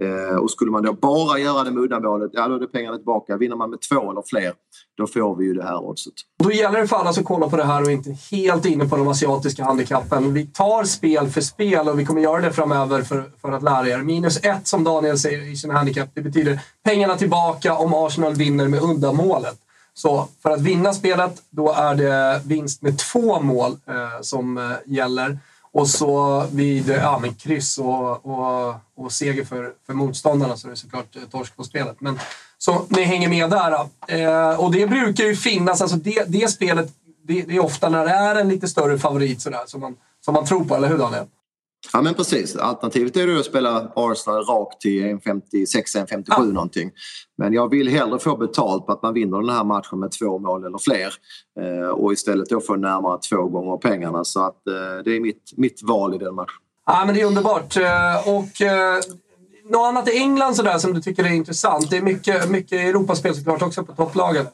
Eh, 0.02 0.36
och 0.36 0.50
skulle 0.50 0.70
man 0.70 0.82
då 0.82 0.92
bara 0.92 1.38
göra 1.38 1.64
det 1.64 1.70
med 1.70 1.82
uddamålet, 1.82 2.30
ja 2.32 2.48
då 2.48 2.54
är 2.54 2.60
det 2.60 2.66
pengarna 2.66 2.96
tillbaka. 2.96 3.36
Vinner 3.36 3.56
man 3.56 3.70
med 3.70 3.78
två 3.80 4.10
eller 4.10 4.22
fler, 4.26 4.52
då 4.96 5.06
får 5.06 5.36
vi 5.36 5.44
ju 5.44 5.54
det 5.54 5.62
här 5.62 5.84
oddset. 5.84 6.12
Då 6.44 6.52
gäller 6.52 6.80
det 6.80 6.86
för 6.86 6.96
alla 6.96 7.12
som 7.12 7.24
kollar 7.24 7.48
på 7.48 7.56
det 7.56 7.64
här 7.64 7.82
och 7.82 7.90
inte 7.90 8.16
helt 8.30 8.64
inne 8.64 8.88
på 8.88 8.96
de 8.96 9.08
asiatiska 9.08 9.64
handikappen. 9.64 10.34
Vi 10.34 10.46
tar 10.46 10.84
spel 10.84 11.28
för 11.28 11.40
spel 11.40 11.88
och 11.88 11.98
vi 11.98 12.04
kommer 12.04 12.20
göra 12.20 12.40
det 12.40 12.52
framöver 12.52 13.02
för, 13.02 13.24
för 13.40 13.52
att 13.52 13.62
lära 13.62 13.88
er. 13.88 13.98
Minus 13.98 14.44
ett 14.44 14.66
som 14.66 14.84
Daniel 14.84 15.18
säger 15.18 15.52
i 15.52 15.56
sina 15.56 15.74
handikapp, 15.74 16.08
det 16.14 16.22
betyder 16.22 16.60
pengarna 16.84 17.16
tillbaka 17.16 17.74
om 17.74 17.94
Arsenal 17.94 18.34
vinner 18.34 18.68
med 18.68 18.82
uddamålet. 18.82 19.58
Så 19.94 20.28
för 20.42 20.50
att 20.50 20.60
vinna 20.60 20.92
spelet, 20.92 21.42
då 21.50 21.72
är 21.72 21.94
det 21.94 22.40
vinst 22.44 22.82
med 22.82 22.98
två 22.98 23.40
mål 23.40 23.70
eh, 23.86 24.20
som 24.20 24.58
eh, 24.58 24.64
gäller. 24.86 25.38
Och 25.72 25.88
så 25.88 26.44
vid 26.52 26.88
ja, 26.88 27.18
men 27.22 27.34
kryss 27.34 27.78
och, 27.78 28.26
och, 28.26 28.74
och 28.96 29.12
seger 29.12 29.44
för, 29.44 29.72
för 29.86 29.92
motståndarna 29.92 30.56
så 30.56 30.66
är 30.66 30.70
det 30.70 30.76
såklart 30.76 31.16
eh, 31.16 31.22
torsk 31.22 31.56
på 31.56 31.64
spelet. 31.64 32.00
Men, 32.00 32.18
så 32.58 32.86
ni 32.88 33.02
hänger 33.02 33.28
med 33.28 33.50
där. 33.50 33.72
Eh, 34.08 34.60
och 34.60 34.72
det 34.72 34.86
brukar 34.86 35.24
ju 35.24 35.36
finnas, 35.36 35.80
alltså 35.80 35.96
det, 35.96 36.24
det 36.28 36.48
spelet, 36.48 36.92
det, 37.22 37.42
det, 37.42 37.56
är 37.56 37.64
ofta 37.64 37.88
när 37.88 38.04
det 38.04 38.10
är 38.10 38.34
en 38.34 38.48
lite 38.48 38.68
större 38.68 38.98
favorit 38.98 39.40
sådär, 39.40 39.62
som, 39.66 39.80
man, 39.80 39.96
som 40.24 40.34
man 40.34 40.46
tror 40.46 40.64
på, 40.64 40.76
eller 40.76 40.88
hur 40.88 40.98
Daniel? 40.98 41.26
Ja 41.92 42.02
men 42.02 42.14
precis. 42.14 42.56
Alternativet 42.56 43.16
är 43.16 43.36
att 43.36 43.44
spela 43.44 43.92
Arsenal 43.96 44.44
rakt 44.44 44.80
till 44.80 45.02
1.56-1.57 45.02 46.22
ja. 46.26 46.42
någonting. 46.42 46.90
Men 47.38 47.52
jag 47.52 47.70
vill 47.70 47.88
hellre 47.88 48.18
få 48.18 48.36
betalt 48.36 48.86
på 48.86 48.92
att 48.92 49.02
man 49.02 49.14
vinner 49.14 49.40
den 49.40 49.50
här 49.50 49.64
matchen 49.64 50.00
med 50.00 50.10
två 50.10 50.38
mål 50.38 50.64
eller 50.64 50.78
fler. 50.78 51.14
Eh, 51.60 51.88
och 51.88 52.12
istället 52.12 52.48
då 52.48 52.60
få 52.60 52.76
närmare 52.76 53.18
två 53.30 53.48
gånger 53.48 53.76
pengarna. 53.76 54.24
Så 54.24 54.40
att 54.40 54.66
eh, 54.66 55.04
det 55.04 55.16
är 55.16 55.20
mitt, 55.20 55.52
mitt 55.56 55.82
val 55.82 56.14
i 56.14 56.18
den 56.18 56.34
matchen. 56.34 56.56
Ja 56.86 57.04
men 57.06 57.14
det 57.14 57.20
är 57.20 57.26
underbart. 57.26 57.76
Eh, 57.76 58.28
och 58.28 58.48
något 59.70 59.88
annat 59.88 60.08
i 60.08 60.16
England 60.16 60.54
sådär 60.54 60.78
som 60.78 60.94
du 60.94 61.00
tycker 61.00 61.24
är 61.24 61.32
intressant? 61.32 61.90
Det 61.90 61.96
är 61.96 62.02
mycket, 62.02 62.50
mycket 62.50 62.80
Europaspel 62.80 63.34
såklart 63.34 63.62
också 63.62 63.84
på 63.84 63.92
topplagen. 63.92 64.46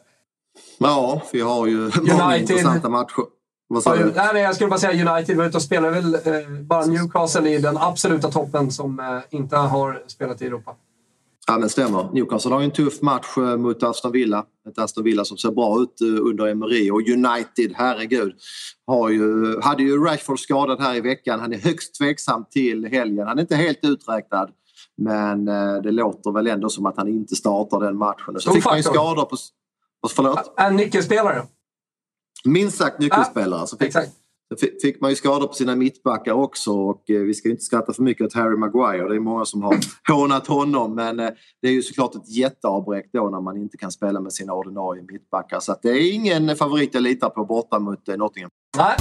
Ja, 0.78 1.22
vi 1.32 1.40
har 1.40 1.66
ju 1.66 1.90
många 2.00 2.36
intressanta 2.36 2.88
matcher. 2.88 3.35
Vad 3.68 3.82
sa 3.82 3.96
du? 3.96 4.12
Nej, 4.16 4.42
jag 4.42 4.54
skulle 4.54 4.70
bara 4.70 4.80
säga 4.80 5.12
United 5.12 5.36
var 5.36 5.44
ute 5.44 5.56
och 5.56 5.62
spelade 5.62 6.00
väl 6.00 6.14
eh, 6.14 6.20
bara 6.60 6.86
Newcastle 6.86 7.50
i 7.50 7.58
den 7.58 7.76
absoluta 7.76 8.30
toppen 8.30 8.70
som 8.70 9.00
eh, 9.00 9.38
inte 9.38 9.56
har 9.56 10.02
spelat 10.06 10.42
i 10.42 10.46
Europa. 10.46 10.74
Ja 11.46 11.58
men 11.58 11.68
stämmer. 11.68 12.08
Newcastle 12.12 12.52
har 12.52 12.60
ju 12.60 12.64
en 12.64 12.70
tuff 12.70 13.02
match 13.02 13.36
eh, 13.36 13.56
mot 13.56 13.82
Aston 13.82 14.12
Villa. 14.12 14.44
Ett 14.68 14.78
Aston 14.78 15.04
Villa 15.04 15.24
som 15.24 15.36
ser 15.36 15.50
bra 15.50 15.80
ut 15.82 16.00
eh, 16.00 16.26
under 16.26 16.46
Emery 16.46 16.90
och 16.90 17.00
United, 17.00 17.72
herregud, 17.74 18.34
har 18.86 19.10
ju, 19.10 19.60
hade 19.60 19.82
ju 19.82 20.04
Rashford 20.04 20.40
skadad 20.40 20.80
här 20.80 20.94
i 20.94 21.00
veckan. 21.00 21.40
Han 21.40 21.52
är 21.52 21.58
högst 21.58 21.94
tveksam 21.94 22.44
till 22.50 22.86
helgen. 22.86 23.26
Han 23.26 23.38
är 23.38 23.42
inte 23.42 23.56
helt 23.56 23.84
uträknad. 23.84 24.50
Men 24.96 25.48
eh, 25.48 25.82
det 25.82 25.90
låter 25.90 26.32
väl 26.32 26.46
ändå 26.46 26.68
som 26.68 26.86
att 26.86 26.96
han 26.96 27.08
inte 27.08 27.36
startar 27.36 27.80
den 27.80 27.96
matchen. 27.96 28.40
Så 28.40 28.52
fick 28.52 28.64
man 28.64 28.76
ju 28.76 28.82
skador 28.82 29.24
på... 29.24 29.36
Förlåt? 30.08 30.54
En 30.56 30.76
nyckelspelare. 30.76 31.42
Minst 32.46 32.78
sagt 32.78 32.98
nyckelspelare. 32.98 33.60
Ja, 33.60 33.66
så 33.66 33.76
fick, 34.60 34.82
fick 34.82 35.00
man 35.00 35.10
ju 35.10 35.16
skador 35.16 35.46
på 35.46 35.54
sina 35.54 35.76
mittbackar 35.76 36.32
också 36.32 36.72
och 36.72 37.10
eh, 37.10 37.20
vi 37.20 37.34
ska 37.34 37.48
inte 37.48 37.62
skratta 37.62 37.92
för 37.92 38.02
mycket 38.02 38.26
åt 38.26 38.34
Harry 38.34 38.56
Maguire. 38.56 39.08
Det 39.08 39.14
är 39.14 39.20
många 39.20 39.44
som 39.44 39.62
har 39.62 39.76
hånat 40.12 40.46
honom 40.46 40.94
men 40.94 41.20
eh, 41.20 41.30
det 41.62 41.68
är 41.68 41.72
ju 41.72 41.82
såklart 41.82 42.14
ett 42.14 42.30
jätteavbräck 42.30 43.10
då 43.12 43.30
när 43.30 43.40
man 43.40 43.56
inte 43.56 43.76
kan 43.76 43.92
spela 43.92 44.20
med 44.20 44.32
sina 44.32 44.52
ordinarie 44.52 45.02
mittbackar. 45.08 45.60
Så 45.60 45.76
det 45.82 45.88
är 45.88 46.14
ingen 46.14 46.56
favorit 46.56 46.94
jag 46.94 47.02
litar 47.02 47.30
på 47.30 47.44
borta 47.44 47.78
mot 47.78 48.08
eh, 48.08 48.16
Nottingham. 48.16 48.50
Nej. 48.76 48.96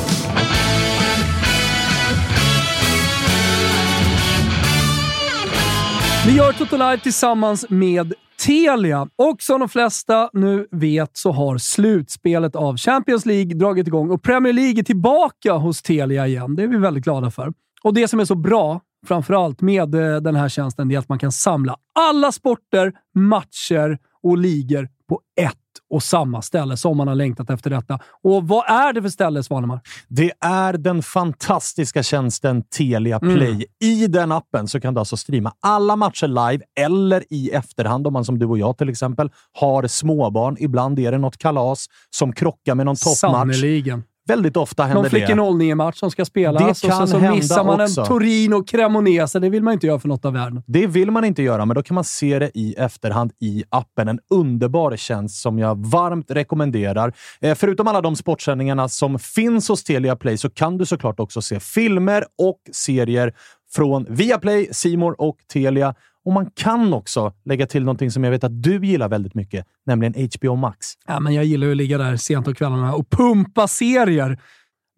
Vi 6.28 6.38
gör 6.38 6.54
Toto 6.54 6.78
Live 6.78 7.00
tillsammans 7.00 7.70
med 7.70 8.14
Telia. 8.46 9.08
Och 9.16 9.42
som 9.42 9.60
de 9.60 9.70
flesta 9.70 10.30
nu 10.34 10.68
vet 10.72 11.18
så 11.18 11.32
har 11.32 11.58
slutspelet 11.58 12.56
av 12.56 12.78
Champions 12.78 13.26
League 13.26 13.54
dragit 13.54 13.88
igång 13.88 14.12
och 14.12 14.24
Premier 14.24 14.54
League 14.54 14.80
är 14.80 14.84
tillbaka 14.84 15.54
hos 15.54 15.82
Telia 15.82 16.28
igen. 16.28 16.56
Det 16.56 16.64
är 16.64 16.68
vi 16.68 16.78
väldigt 16.78 17.04
glada 17.04 17.32
för. 17.32 17.54
Och 17.84 17.94
det 17.94 18.08
som 18.08 18.20
är 18.20 18.26
så 18.26 18.36
bra, 18.36 18.82
framförallt 19.08 19.62
med 19.62 19.96
eh, 19.96 20.22
den 20.22 20.36
här 20.36 20.50
tjänsten, 20.50 20.92
är 20.92 20.98
att 20.98 21.10
man 21.10 21.20
kan 21.20 21.32
samla 21.32 21.76
alla 22.00 22.32
sporter, 22.32 22.94
matcher 23.16 23.98
och 24.24 24.38
ligor 24.38 24.90
på 25.10 25.22
ett 25.42 25.58
och 25.96 26.04
samma 26.04 26.42
ställe 26.42 26.78
som 26.78 26.98
man 26.98 27.08
har 27.08 27.16
längtat 27.16 27.50
efter 27.50 27.70
detta. 27.70 28.00
Och 28.24 28.48
vad 28.48 28.70
är 28.70 28.94
det 28.94 29.02
för 29.02 29.10
ställe, 29.10 29.44
Svanemar? 29.44 29.80
Det 30.08 30.32
är 30.40 30.74
den 30.74 31.04
fantastiska 31.04 32.04
tjänsten 32.04 32.64
Telia 32.64 33.20
Play. 33.20 33.52
Mm. 33.52 33.64
I 33.84 34.08
den 34.08 34.32
appen 34.32 34.68
så 34.68 34.80
kan 34.80 34.94
du 34.94 35.00
alltså 35.00 35.18
streama 35.18 35.54
alla 35.60 35.96
matcher 35.96 36.28
live 36.28 36.64
eller 36.80 37.24
i 37.30 37.50
efterhand 37.50 38.08
om 38.08 38.14
man 38.14 38.26
som 38.26 38.40
du 38.40 38.46
och 38.46 38.58
jag 38.58 38.78
till 38.78 38.90
exempel 38.90 39.32
har 39.54 39.88
småbarn. 39.88 40.58
Ibland 40.60 41.00
är 41.00 41.12
det 41.12 41.18
något 41.18 41.38
kalas 41.38 41.86
som 42.10 42.34
krockar 42.34 42.76
med 42.76 42.86
någon 42.86 42.96
toppmatch. 42.96 43.20
Sannerligen. 43.20 44.04
Väldigt 44.28 44.58
ofta 44.58 44.84
händer 44.84 45.10
det. 45.10 45.36
Någon 45.36 45.56
flick 45.56 45.68
09 45.68 45.76
match 45.76 46.00
som 46.00 46.12
ska 46.12 46.26
spelas 46.26 46.82
det 46.82 46.88
kan 46.88 47.02
och 47.02 47.10
så, 47.10 47.20
så 47.20 47.32
missar 47.32 47.64
man 47.64 47.82
också. 47.82 48.02
en 48.02 48.08
Torino 48.08 48.64
Cremonese. 48.64 49.40
Det 49.40 49.50
vill 49.50 49.64
man 49.64 49.74
inte 49.74 49.88
göra 49.88 50.00
för 50.00 50.08
något 50.08 50.26
av 50.26 50.34
världen. 50.34 50.64
Det 50.68 50.88
vill 50.88 51.12
man 51.12 51.26
inte 51.26 51.44
göra, 51.44 51.66
men 51.66 51.76
då 51.76 51.84
kan 51.84 51.96
man 51.96 52.04
se 52.04 52.40
det 52.40 52.52
i 52.54 52.74
efterhand 52.78 53.32
i 53.42 53.64
appen. 53.70 54.08
En 54.08 54.20
underbar 54.30 54.98
tjänst 54.98 55.42
som 55.42 55.60
jag 55.60 55.86
varmt 55.86 56.32
rekommenderar. 56.32 57.14
Eh, 57.42 57.56
förutom 57.56 57.88
alla 57.88 58.02
de 58.02 58.16
sportsändningarna 58.16 58.90
som 58.90 59.20
finns 59.20 59.70
hos 59.70 59.84
Telia 59.84 60.16
Play 60.16 60.38
så 60.38 60.50
kan 60.50 60.78
du 60.78 60.86
såklart 60.86 61.20
också 61.20 61.42
se 61.42 61.60
filmer 61.60 62.24
och 62.38 62.60
serier 62.72 63.34
från 63.72 64.06
Viaplay, 64.10 64.68
Simor 64.72 65.22
och 65.22 65.38
Telia 65.54 65.96
och 66.26 66.34
man 66.34 66.52
kan 66.56 66.94
också 66.94 67.34
lägga 67.46 67.68
till 67.68 67.84
någonting 67.84 68.12
som 68.12 68.24
jag 68.24 68.32
vet 68.32 68.44
att 68.44 68.64
du 68.64 68.86
gillar 68.86 69.10
väldigt 69.10 69.36
mycket, 69.36 69.66
nämligen 69.86 70.30
HBO 70.36 70.56
Max. 70.56 70.88
Ja, 71.08 71.20
men 71.20 71.34
jag 71.34 71.46
gillar 71.46 71.68
ju 71.68 71.72
att 71.72 71.78
ligga 71.78 71.98
där 71.98 72.18
sent 72.18 72.46
på 72.46 72.54
kvällarna 72.54 72.96
och 72.96 73.10
pumpa 73.10 73.68
serier. 73.68 74.40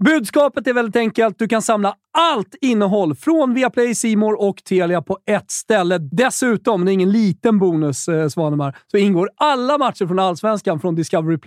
Budskapet 0.03 0.67
är 0.67 0.74
väldigt 0.74 0.96
enkelt. 0.96 1.39
Du 1.39 1.48
kan 1.48 1.62
samla 1.62 1.96
allt 2.17 2.55
innehåll 2.62 3.15
från 3.15 3.53
Viaplay, 3.53 3.96
Simor 3.96 4.41
och 4.41 4.63
Telia 4.63 5.01
på 5.01 5.17
ett 5.25 5.51
ställe. 5.51 5.98
Dessutom, 5.98 6.86
det 6.86 6.91
är 6.91 6.93
ingen 6.93 7.12
liten 7.12 7.60
bonus, 7.60 8.07
eh, 8.07 8.27
Svanemar, 8.27 8.77
så 8.91 8.98
ingår 8.98 9.29
alla 9.38 9.77
matcher 9.77 10.07
från 10.07 10.19
Allsvenskan 10.19 10.79
från 10.79 10.96
Discovery+. 10.96 11.38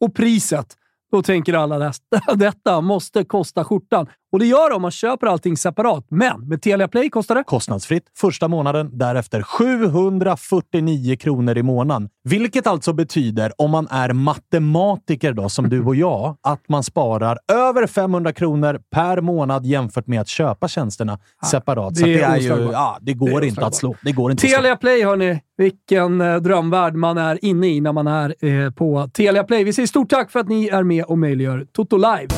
Och 0.00 0.14
priset, 0.14 0.76
då 1.10 1.22
tänker 1.22 1.54
alla 1.54 1.86
att 1.86 2.00
detta 2.38 2.80
måste 2.80 3.24
kosta 3.24 3.64
skjortan. 3.64 4.06
Och 4.32 4.38
det 4.38 4.46
gör 4.46 4.70
det 4.70 4.76
om 4.76 4.82
man 4.82 4.90
köper 4.90 5.26
allting 5.26 5.56
separat. 5.56 6.06
Men 6.10 6.48
med 6.48 6.62
Telia 6.62 6.88
Play 6.88 7.10
kostar 7.10 7.34
det... 7.34 7.44
Kostnadsfritt 7.44 8.04
första 8.16 8.48
månaden, 8.48 8.98
därefter 8.98 9.42
749 9.42 11.16
kronor 11.16 11.58
i 11.58 11.62
månaden. 11.62 12.08
Vilket 12.24 12.66
alltså 12.66 12.92
betyder, 12.92 13.52
om 13.58 13.70
man 13.70 13.88
är 13.90 14.12
matematiker 14.12 15.32
då, 15.32 15.48
som 15.48 15.68
du 15.68 15.84
och 15.84 15.96
jag, 15.96 16.36
att 16.42 16.68
man 16.68 16.82
sparar 16.82 17.38
över 17.52 17.86
500 17.86 18.32
kronor 18.32 18.80
per 18.90 19.20
månad 19.20 19.66
jämfört 19.66 20.06
med 20.06 20.20
att 20.20 20.28
köpa 20.28 20.68
tjänsterna 20.68 21.18
ja, 21.42 21.48
separat. 21.48 21.94
Det, 21.94 22.00
Så 22.00 22.06
det, 22.06 22.22
är 22.22 22.36
ju, 22.36 22.70
ja, 22.72 22.98
det 23.00 23.14
går 23.14 23.40
det 23.40 23.46
inte 23.46 23.66
att 23.66 23.74
slå. 23.74 23.94
Det 24.02 24.12
går 24.12 24.30
inte 24.30 24.46
Telia 24.46 24.76
Play, 24.76 25.04
hörni. 25.04 25.40
Vilken 25.60 26.20
eh, 26.20 26.36
drömvärld 26.36 26.94
man 26.94 27.18
är 27.18 27.44
inne 27.44 27.68
i 27.68 27.80
när 27.80 27.92
man 27.92 28.06
är 28.06 28.44
eh, 28.44 28.70
på 28.70 29.10
Telia 29.14 29.44
Play. 29.44 29.64
Vi 29.64 29.72
säger 29.72 29.86
stort 29.86 30.10
tack 30.10 30.30
för 30.30 30.40
att 30.40 30.48
ni 30.48 30.68
är 30.68 30.82
med 30.82 31.04
och 31.04 31.18
möjliggör 31.18 31.66
Toto 31.72 31.96
Live. 31.96 32.28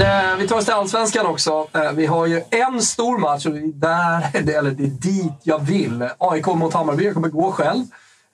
Eh, 0.00 0.38
vi 0.38 0.48
tar 0.48 0.56
oss 0.56 0.64
till 0.64 0.74
Allsvenskan 0.74 1.26
också. 1.26 1.66
Eh, 1.72 1.92
vi 1.92 2.06
har 2.06 2.26
ju 2.26 2.42
en 2.50 2.82
stor 2.82 3.18
match, 3.18 3.46
och 3.46 3.52
där, 3.52 4.30
eller 4.58 4.70
det 4.70 4.84
är 4.84 4.86
dit 4.86 5.40
jag 5.42 5.58
vill. 5.58 6.08
AIK 6.18 6.46
mot 6.46 6.74
Hammarby. 6.74 7.04
Jag 7.04 7.14
kommer 7.14 7.28
gå 7.28 7.52
själv. 7.52 7.84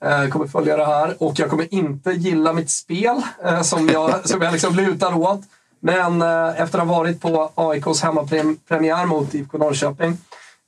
Eh, 0.05 0.11
jag 0.11 0.31
kommer 0.31 0.47
följa 0.47 0.77
det 0.77 0.87
här 0.87 1.23
och 1.23 1.39
jag 1.39 1.51
kommer 1.51 1.75
inte 1.75 2.11
gilla 2.11 2.53
mitt 2.53 2.71
spel 2.71 3.23
eh, 3.45 3.63
som 3.63 3.89
jag, 3.89 4.29
som 4.29 4.43
jag 4.43 4.53
liksom 4.53 4.75
lutar 4.75 5.19
åt. 5.19 5.41
Men 5.81 6.23
eh, 6.23 6.61
efter 6.61 6.79
att 6.79 6.87
ha 6.89 6.99
varit 6.99 7.21
på 7.21 7.51
AIKs 7.55 8.03
hemmapremiär 8.03 9.07
mot 9.07 9.35
IFK 9.35 9.59
Norrköping 9.59 10.19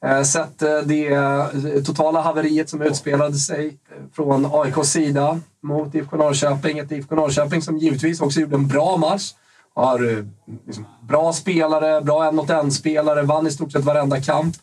eh, 0.05 0.23
sett 0.23 0.63
eh, 0.63 0.79
det 0.79 1.83
totala 1.87 2.21
haveriet 2.21 2.71
som 2.71 2.83
utspelade 2.83 3.35
sig 3.35 3.77
från 4.13 4.47
AIKs 4.53 4.91
sida 4.91 5.41
mot 5.63 5.95
IFK 5.95 6.17
Norrköping. 6.17 6.79
Ett 6.79 6.93
IFK 6.93 7.15
Norrköping 7.15 7.63
som 7.63 7.79
givetvis 7.79 8.21
också 8.21 8.41
gjorde 8.41 8.57
en 8.57 8.69
bra 8.69 8.97
match 8.97 9.33
har 9.75 10.25
liksom, 10.67 10.87
bra 11.09 11.33
spelare, 11.33 12.01
bra 12.01 12.25
en 12.29 12.37
mot 12.37 12.51
en-spelare, 12.51 13.23
vann 13.23 13.47
i 13.47 13.51
stort 13.51 13.73
sett 13.73 13.85
varenda 13.85 14.21
kamp. 14.21 14.57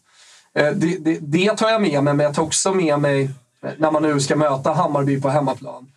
Eh, 0.56 0.72
det, 0.72 0.98
det, 0.98 1.18
det, 1.22 1.58
tar 1.58 1.70
jag 1.70 1.82
med 1.82 2.04
mig, 2.04 2.14
men 2.14 2.24
jag 2.24 2.34
tar 2.34 2.44
också 2.44 2.74
med 2.74 3.00
mig 3.00 3.30
när 3.78 3.92
man 3.92 4.04
nu 4.04 4.20
ska 4.20 4.36
möta 4.36 4.74
Hammarby 4.74 5.22
på 5.22 5.30
hemmaplan. 5.30 5.88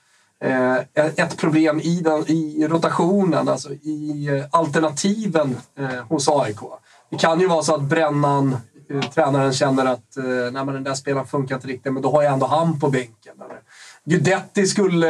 Eh, 0.41 0.77
ett 0.95 1.37
problem 1.37 1.81
i, 1.81 2.01
den, 2.01 2.31
i 2.31 2.67
rotationen, 2.69 3.49
alltså 3.49 3.73
i 3.73 4.29
eh, 4.29 4.45
alternativen 4.51 5.57
eh, 5.79 6.05
hos 6.09 6.29
AIK. 6.29 6.59
Det 7.11 7.17
kan 7.17 7.41
ju 7.41 7.47
vara 7.47 7.63
så 7.63 7.75
att 7.75 7.83
Brännan, 7.83 8.57
tränaren, 9.15 9.53
känner 9.53 9.87
att 9.87 10.17
nej, 10.53 10.67
den 10.67 10.85
där 10.85 10.95
spelaren 10.95 11.27
funkar 11.27 11.55
inte 11.55 11.69
riktigt, 11.69 11.93
men 11.93 12.03
då 12.03 12.11
har 12.11 12.23
jag 12.23 12.33
ändå 12.33 12.47
han 12.47 12.81
på 12.81 12.91
bänken. 12.91 13.35
Guidetti 14.05 14.67
skulle 14.67 15.09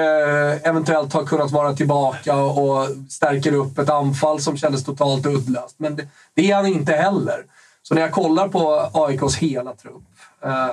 eventuellt 0.54 1.12
ha 1.12 1.24
kunnat 1.24 1.50
vara 1.50 1.74
tillbaka 1.74 2.36
och 2.36 2.88
stärker 3.08 3.52
upp 3.52 3.78
ett 3.78 3.90
anfall 3.90 4.40
som 4.40 4.56
kändes 4.56 4.84
totalt 4.84 5.26
uddlöst. 5.26 5.74
Men 5.78 5.96
det, 5.96 6.08
det 6.34 6.50
är 6.50 6.56
han 6.56 6.66
inte 6.66 6.92
heller. 6.92 7.44
Så 7.82 7.94
när 7.94 8.02
jag 8.02 8.12
kollar 8.12 8.48
på 8.48 8.90
AIKs 8.92 9.36
hela 9.36 9.74
trupp. 9.74 10.04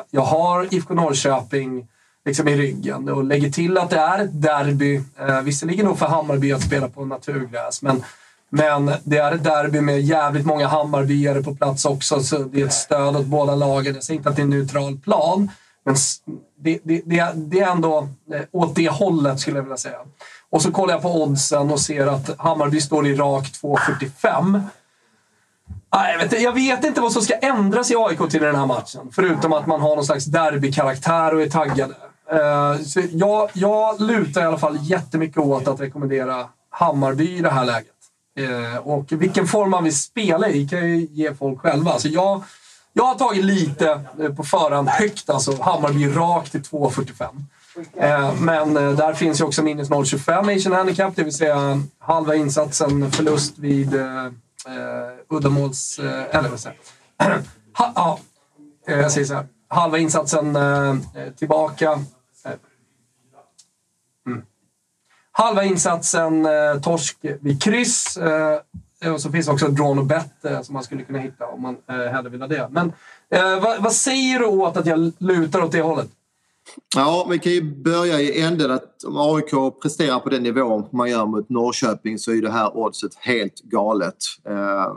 Jag 0.09 0.21
har 0.21 0.74
IFK 0.74 0.93
Norrköping 0.93 1.88
liksom 2.25 2.48
i 2.48 2.55
ryggen 2.55 3.10
och 3.10 3.24
lägger 3.24 3.50
till 3.50 3.77
att 3.77 3.89
det 3.89 4.00
är 4.00 4.20
ett 4.20 4.41
derby. 4.41 5.01
Eh, 5.20 5.41
visserligen 5.41 5.86
nog 5.86 6.00
för 6.00 6.05
Hammarby 6.05 6.51
att 6.51 6.62
spela 6.62 6.89
på 6.89 7.05
naturgräs, 7.05 7.82
men, 7.82 8.03
men 8.50 8.91
det 9.03 9.17
är 9.17 9.32
ett 9.32 9.44
derby 9.44 9.82
med 9.82 10.01
jävligt 10.01 10.46
många 10.46 10.67
Hammarbyare 10.67 11.44
på 11.44 11.55
plats 11.55 11.86
också. 11.86 12.20
Så 12.20 12.38
det 12.38 12.62
är 12.62 12.65
ett 12.65 12.74
stöd 12.74 13.15
åt 13.15 13.25
båda 13.25 13.55
lagen. 13.55 13.94
Jag 13.96 14.03
säger 14.03 14.17
inte 14.17 14.29
att 14.29 14.36
det 14.36 14.41
är 14.41 14.44
en 14.44 14.50
neutral 14.50 14.98
plan, 14.98 15.51
men 15.86 15.96
det, 16.60 16.79
det, 16.84 17.01
det, 17.05 17.32
det 17.36 17.60
är 17.60 17.72
ändå 17.72 18.08
eh, 18.34 18.41
åt 18.51 18.75
det 18.75 18.89
hållet 18.89 19.39
skulle 19.39 19.58
jag 19.58 19.63
vilja 19.63 19.77
säga. 19.77 20.00
Och 20.50 20.62
så 20.62 20.72
kollar 20.72 20.94
jag 20.94 21.01
på 21.01 21.24
oddsen 21.24 21.72
och 21.72 21.79
ser 21.79 22.08
att 22.08 22.39
Hammarby 22.39 22.82
står 22.82 23.08
i 23.08 23.15
rak 23.15 23.44
2,45. 23.62 24.62
Jag 25.91 26.17
vet, 26.17 26.41
jag 26.41 26.53
vet 26.53 26.84
inte 26.84 27.01
vad 27.01 27.12
som 27.12 27.22
ska 27.22 27.34
ändras 27.34 27.91
i 27.91 27.96
AIK 27.98 28.29
till 28.29 28.41
den 28.41 28.55
här 28.55 28.65
matchen. 28.65 29.10
Förutom 29.12 29.53
att 29.53 29.67
man 29.67 29.82
har 29.82 29.96
någon 29.96 30.05
slags 30.05 30.25
derbykaraktär 30.25 31.36
och 31.36 31.41
är 31.41 31.50
taggade. 31.50 31.96
Eh, 32.32 32.82
så 32.82 33.01
jag, 33.12 33.50
jag 33.53 34.01
lutar 34.01 34.41
i 34.41 34.46
alla 34.46 34.58
fall 34.58 34.77
jättemycket 34.82 35.38
åt 35.38 35.67
att 35.67 35.79
rekommendera 35.79 36.50
Hammarby 36.70 37.38
i 37.38 37.41
det 37.41 37.50
här 37.50 37.65
läget. 37.65 37.91
Eh, 38.38 38.77
och 38.77 39.05
vilken 39.10 39.48
form 39.48 39.70
man 39.70 39.84
vill 39.84 39.98
spela 39.98 40.50
i 40.50 40.67
kan 40.67 40.79
ju 40.79 41.08
ge 41.12 41.34
folk 41.34 41.60
själva. 41.60 42.00
Så 42.00 42.08
jag, 42.08 42.44
jag 42.94 43.03
har 43.03 43.15
tagit 43.15 43.46
lite 43.46 44.01
eh, 44.20 44.34
på 44.34 44.44
förhand 44.44 44.89
högt, 44.89 45.29
alltså 45.29 45.62
Hammarby 45.62 46.08
rakt 46.08 46.51
till 46.51 46.62
2,45. 46.62 47.27
Men 48.39 48.74
där 48.74 49.13
finns 49.13 49.41
ju 49.41 49.46
också 49.46 49.63
minus 49.63 49.89
0,25 49.89 50.55
Asian 50.55 50.74
Handicap, 50.74 51.15
det 51.15 51.24
vill 51.24 51.34
säga 51.34 51.82
halva 52.00 52.36
insatsen 52.36 53.12
förlust 53.12 53.58
vid 53.58 53.94
uddamåls... 55.29 56.00
Eller 56.29 56.50
vad 56.50 56.60
säger 56.60 56.77
jag? 57.17 57.41
ja, 57.96 58.20
jag 58.86 59.12
säger 59.12 59.27
så 59.27 59.34
här. 59.34 59.48
Halva 59.67 59.98
insatsen 59.98 60.55
eh, 60.55 60.96
tillbaka. 61.38 62.00
Mm. 64.27 64.46
Halva 65.38 65.63
insatsen 65.63 66.46
eh, 66.46 66.82
torsk 66.82 67.18
vid 67.42 67.63
kryss. 67.63 68.18
Eh, 68.18 69.13
och 69.13 69.22
så 69.22 69.32
finns 69.32 69.48
också 69.48 69.68
Drawn 69.68 70.00
och 70.00 70.06
Bet 70.06 70.46
eh, 70.46 70.62
som 70.62 70.74
man 70.74 70.84
skulle 70.84 71.04
kunna 71.04 71.20
hitta 71.20 71.48
om 71.48 71.62
man 71.62 71.77
eh, 71.89 71.96
hellre 71.96 72.30
vill 72.30 72.42
ha 72.42 72.48
det. 72.48 72.68
Men 72.72 72.94
eh, 73.30 73.60
vad, 73.62 73.84
vad, 73.84 73.94
säger 73.94 74.39
du 74.39 74.46
åt 74.46 74.77
att 74.77 74.86
jag 74.86 75.12
lutar 75.18 75.62
åt 75.62 75.72
det 75.72 75.82
hållet? 75.82 76.08
Ja, 76.96 77.27
vi 77.30 77.39
kan 77.39 77.51
ju 77.51 77.62
börja 77.62 78.20
i 78.20 78.42
änden 78.42 78.72
att 78.72 79.04
om 79.04 79.18
AIK 79.18 79.82
presterar 79.82 80.20
på 80.20 80.30
den 80.30 80.44
nivån 80.44 80.88
man 80.92 81.09
gör 81.09 81.25
mot 81.25 81.50
Norrköping 81.50 82.20
så 82.20 82.31
är 82.31 82.42
det 82.42 82.51
här 82.51 82.77
oddset 82.77 83.16
helt 83.16 83.62
galet. 83.62 84.18
Eh, 84.50 84.94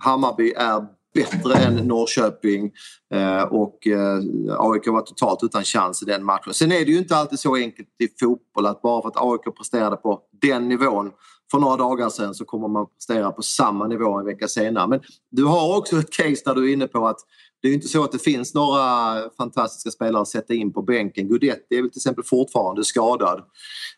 Hammarby 0.00 0.52
är 0.52 0.86
bättre 1.14 1.54
än 1.54 1.74
Norrköping 1.76 2.72
eh, 3.14 3.42
och 3.42 3.86
eh, 3.86 4.18
AIK 4.58 4.86
var 4.86 5.00
totalt 5.00 5.42
utan 5.42 5.64
chans 5.64 6.02
i 6.02 6.04
den 6.04 6.24
matchen. 6.24 6.54
Sen 6.54 6.72
är 6.72 6.84
det 6.84 6.92
ju 6.92 6.98
inte 6.98 7.16
alltid 7.16 7.38
så 7.38 7.56
enkelt 7.56 7.88
i 7.98 8.08
fotboll 8.20 8.66
att 8.66 8.82
bara 8.82 9.02
för 9.02 9.08
att 9.08 9.16
AIK 9.16 9.56
presterade 9.56 9.96
på 9.96 10.20
den 10.42 10.68
nivån 10.68 11.10
för 11.50 11.58
några 11.58 11.76
dagar 11.76 12.08
sedan 12.08 12.34
så 12.34 12.44
kommer 12.44 12.68
man 12.68 12.86
prestera 12.86 13.32
på 13.32 13.42
samma 13.42 13.86
nivå 13.86 14.18
en 14.18 14.24
vecka 14.24 14.48
senare. 14.48 14.88
Men 14.88 15.00
du 15.30 15.44
har 15.44 15.78
också 15.78 15.98
ett 15.98 16.12
case 16.12 16.42
där 16.44 16.54
du 16.54 16.68
är 16.68 16.72
inne 16.72 16.86
på 16.86 17.06
att 17.06 17.20
det 17.62 17.68
är 17.68 17.74
inte 17.74 17.88
så 17.88 18.04
att 18.04 18.12
det 18.12 18.18
finns 18.18 18.54
några 18.54 18.80
fantastiska 19.36 19.90
spelare 19.90 20.22
att 20.22 20.28
sätta 20.28 20.54
in 20.54 20.72
på 20.72 20.82
bänken. 20.82 21.28
Guidetti 21.28 21.76
är 21.76 21.82
väl 21.82 21.90
till 21.90 21.98
exempel 21.98 22.24
fortfarande 22.24 22.84
skadad. 22.84 23.42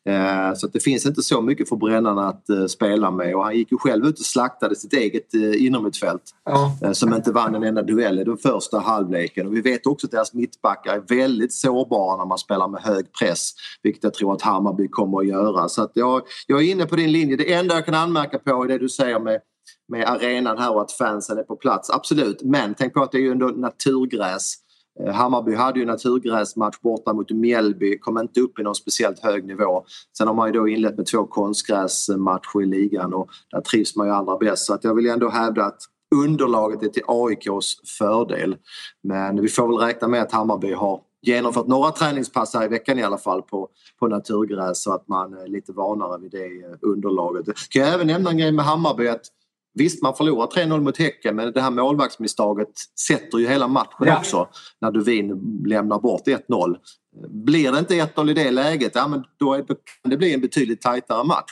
Eh, 0.08 0.54
så 0.54 0.66
det 0.66 0.80
finns 0.80 1.06
inte 1.06 1.22
så 1.22 1.40
mycket 1.40 1.68
för 1.68 1.76
brännarna 1.76 2.28
att 2.28 2.50
eh, 2.50 2.66
spela 2.66 3.10
med 3.10 3.34
och 3.34 3.44
han 3.44 3.56
gick 3.56 3.72
ju 3.72 3.78
själv 3.78 4.06
ut 4.06 4.18
och 4.18 4.24
slaktade 4.24 4.76
sitt 4.76 4.92
eget 4.92 5.34
eh, 5.34 5.64
innermittfält 5.64 6.22
ja. 6.44 6.94
som 6.94 7.14
inte 7.14 7.32
vann 7.32 7.54
en 7.54 7.62
enda 7.62 7.82
duell 7.82 8.18
i 8.18 8.24
den 8.24 8.36
första 8.36 8.78
halvleken. 8.78 9.46
Och 9.46 9.56
vi 9.56 9.60
vet 9.60 9.86
också 9.86 10.06
att 10.06 10.10
deras 10.10 10.34
mittbackar 10.34 10.92
är 10.92 11.16
väldigt 11.16 11.52
sårbara 11.52 12.16
när 12.16 12.24
man 12.24 12.38
spelar 12.38 12.68
med 12.68 12.82
hög 12.82 13.12
press 13.12 13.50
vilket 13.82 14.04
jag 14.04 14.14
tror 14.14 14.32
att 14.34 14.42
Hammarby 14.42 14.88
kommer 14.88 15.18
att 15.18 15.26
göra. 15.26 15.68
Så 15.68 15.82
att 15.82 15.92
jag, 15.94 16.22
jag 16.46 16.62
är 16.62 16.70
inne 16.70 16.86
på 16.86 16.96
din 16.96 17.12
linje. 17.12 17.36
Det 17.36 17.52
enda 17.52 17.74
jag 17.74 17.84
kan 17.84 17.94
anmärka 17.94 18.38
på 18.38 18.64
är 18.64 18.68
det 18.68 18.78
du 18.78 18.88
säger 18.88 19.20
med 19.20 19.40
med 19.88 20.08
arenan 20.08 20.58
här 20.58 20.74
och 20.74 20.82
att 20.82 20.92
fansen 20.92 21.38
är 21.38 21.42
på 21.42 21.56
plats. 21.56 21.90
Absolut, 21.90 22.42
men 22.42 22.74
tänk 22.74 22.94
på 22.94 23.02
att 23.02 23.12
det 23.12 23.18
är 23.18 23.22
ju 23.22 23.30
ändå 23.30 23.46
naturgräs. 23.46 24.54
Eh, 25.00 25.14
Hammarby 25.14 25.54
hade 25.54 25.80
ju 25.80 25.86
naturgräsmatch 25.86 26.80
borta 26.80 27.12
mot 27.12 27.30
Mjällby, 27.30 27.98
kom 27.98 28.18
inte 28.18 28.40
upp 28.40 28.58
i 28.58 28.62
någon 28.62 28.74
speciellt 28.74 29.20
hög 29.20 29.46
nivå. 29.46 29.84
Sen 30.18 30.26
har 30.26 30.34
man 30.34 30.48
ju 30.48 30.52
då 30.52 30.68
inlett 30.68 30.96
med 30.96 31.06
två 31.06 31.26
konstgräsmatcher 31.26 32.62
i 32.62 32.66
ligan 32.66 33.14
och 33.14 33.28
där 33.50 33.60
trivs 33.60 33.96
man 33.96 34.06
ju 34.06 34.12
allra 34.12 34.36
bäst. 34.36 34.66
Så 34.66 34.74
att 34.74 34.84
jag 34.84 34.94
vill 34.94 35.06
ändå 35.06 35.28
hävda 35.28 35.64
att 35.64 35.78
underlaget 36.14 36.82
är 36.82 36.88
till 36.88 37.02
AIKs 37.06 37.96
fördel. 37.98 38.56
Men 39.02 39.40
vi 39.40 39.48
får 39.48 39.68
väl 39.68 39.76
räkna 39.76 40.08
med 40.08 40.22
att 40.22 40.32
Hammarby 40.32 40.72
har 40.72 41.00
genomfört 41.22 41.66
några 41.66 41.90
träningspass 41.90 42.54
här 42.54 42.64
i 42.64 42.68
veckan 42.68 42.98
i 42.98 43.02
alla 43.02 43.18
fall 43.18 43.42
på, 43.42 43.68
på 44.00 44.08
naturgräs 44.08 44.82
så 44.82 44.92
att 44.92 45.08
man 45.08 45.34
är 45.34 45.46
lite 45.46 45.72
vanare 45.72 46.20
vid 46.20 46.30
det 46.30 46.44
eh, 46.44 46.76
underlaget. 46.80 47.46
Kan 47.70 47.82
jag 47.82 47.94
även 47.94 48.06
nämna 48.06 48.30
en 48.30 48.38
grej 48.38 48.52
med 48.52 48.64
Hammarby 48.64 49.08
att 49.08 49.22
Visst, 49.74 50.02
man 50.02 50.14
förlorar 50.14 50.46
3-0 50.46 50.80
mot 50.80 50.98
Häcken 50.98 51.36
men 51.36 51.52
det 51.52 51.60
här 51.60 51.70
målvaktsmisstaget 51.70 52.68
sätter 53.08 53.38
ju 53.38 53.48
hela 53.48 53.68
matchen 53.68 54.06
ja. 54.06 54.18
också 54.18 54.48
när 54.80 54.90
Duvin 54.90 55.62
lämnar 55.66 55.98
bort 55.98 56.26
1-0. 56.26 56.76
Blir 57.28 57.72
det 57.72 57.78
inte 57.78 57.94
1-0 57.94 58.30
i 58.30 58.34
det 58.34 58.50
läget, 58.50 58.92
ja, 58.94 59.08
men 59.08 59.24
då, 59.38 59.54
kan 60.02 60.10
det 60.10 60.16
bli 60.16 60.34
en 60.34 60.40
betydligt 60.40 60.80
tajtare 60.80 61.24
match. 61.24 61.50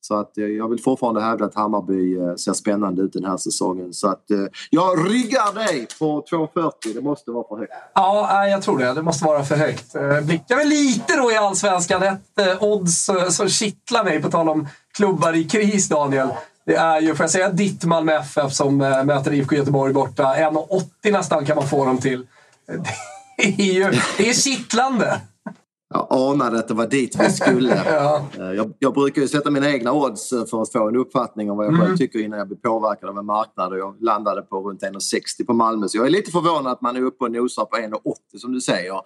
Så 0.00 0.14
att 0.14 0.38
eh, 0.38 0.44
jag 0.44 0.68
vill 0.68 0.82
fortfarande 0.82 1.22
hävda 1.22 1.44
att 1.44 1.54
Hammarby 1.54 2.16
eh, 2.16 2.34
ser 2.34 2.52
spännande 2.52 3.02
ut 3.02 3.12
den 3.12 3.24
här 3.24 3.36
säsongen. 3.36 3.92
Så 3.92 4.08
att 4.08 4.30
eh, 4.30 4.38
jag 4.70 5.10
ryggar 5.10 5.54
dig 5.54 5.86
på 5.98 6.24
2,40. 6.30 6.72
Det 6.94 7.00
måste 7.00 7.30
vara 7.30 7.48
för 7.48 7.56
högt. 7.56 7.72
Ja, 7.94 8.46
jag 8.46 8.62
tror 8.62 8.78
det. 8.78 8.92
Det 8.92 9.02
måste 9.02 9.24
vara 9.24 9.44
för 9.44 9.56
högt. 9.56 9.92
Blickar 10.22 10.56
vi 10.56 10.64
lite 10.64 11.16
då 11.16 11.32
i 11.32 11.36
Allsvenskan. 11.36 12.02
Ett 12.02 12.18
odds 12.60 13.10
som 13.30 13.48
kittlar 13.48 14.04
mig, 14.04 14.22
på 14.22 14.30
tal 14.30 14.48
om 14.48 14.68
klubbar 14.96 15.36
i 15.36 15.44
kris, 15.44 15.88
Daniel. 15.88 16.28
Det 16.66 16.74
är 16.74 17.00
ju, 17.00 17.14
får 17.14 17.24
jag 17.24 17.30
säga, 17.30 17.50
ditt 17.50 17.84
Malmö 17.84 18.12
FF 18.12 18.52
som 18.52 18.76
möter 18.76 19.32
IFK 19.32 19.56
Göteborg 19.56 19.92
borta. 19.92 20.22
1,80 20.22 21.12
nästan 21.12 21.46
kan 21.46 21.56
man 21.56 21.68
få 21.68 21.84
dem 21.84 21.98
till. 21.98 22.26
Det 23.36 23.62
är 23.62 23.74
ju 23.74 24.00
det 24.18 24.28
är 24.28 24.32
kittlande. 24.32 25.20
Jag 25.94 26.06
anade 26.10 26.58
att 26.58 26.68
det 26.68 26.74
var 26.74 26.86
dit 26.86 27.16
vi 27.20 27.30
skulle. 27.30 27.82
ja. 27.86 28.26
Eh, 28.38 28.52
jag, 28.52 28.72
jag, 28.78 28.94
brukar 28.94 29.22
ju 29.22 29.28
sätta 29.28 29.50
mina 29.50 29.70
egna 29.70 29.92
odds 29.92 30.32
eh, 30.32 30.46
för 30.46 30.62
att 30.62 30.72
få 30.72 30.88
en 30.88 30.96
uppfattning 30.96 31.50
om 31.50 31.56
vad 31.56 31.66
jag 31.66 31.74
mm. 31.74 31.86
själv 31.86 31.96
tycker 31.96 32.18
innan 32.18 32.38
jag 32.38 32.48
blir 32.48 32.58
påverkad 32.58 33.08
av 33.08 33.18
en 33.18 33.26
marknad. 33.26 33.72
Och 33.72 33.78
jag 33.78 34.02
landade 34.02 34.42
på 34.42 34.68
runt 34.68 34.82
1,60 34.82 35.46
på 35.46 35.52
Malmö. 35.52 35.88
Så 35.88 35.98
jag 35.98 36.06
är 36.06 36.10
lite 36.10 36.30
förvånad 36.30 36.72
att 36.72 36.80
man 36.80 36.96
är 36.96 37.02
uppe 37.02 37.24
och 37.24 37.32
nosar 37.32 37.64
på 37.64 37.76
1,80 37.76 37.90
som 38.38 38.52
du 38.52 38.60
säger. 38.60 39.00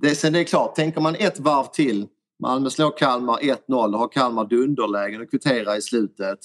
Det, 0.00 0.14
sen 0.14 0.32
det 0.32 0.40
är 0.40 0.44
klart, 0.44 0.74
tänker 0.74 1.00
man 1.00 1.14
ett 1.14 1.40
varv 1.40 1.66
till. 1.66 2.06
Malmö 2.42 2.70
slår 2.70 2.98
Kalmar 2.98 3.38
1-0 3.38 3.92
och 3.92 3.98
har 3.98 4.08
Kalmar 4.08 4.44
dunderlägen 4.44 5.20
och 5.20 5.30
kvitterar 5.30 5.76
i 5.76 5.82
slutet. 5.82 6.38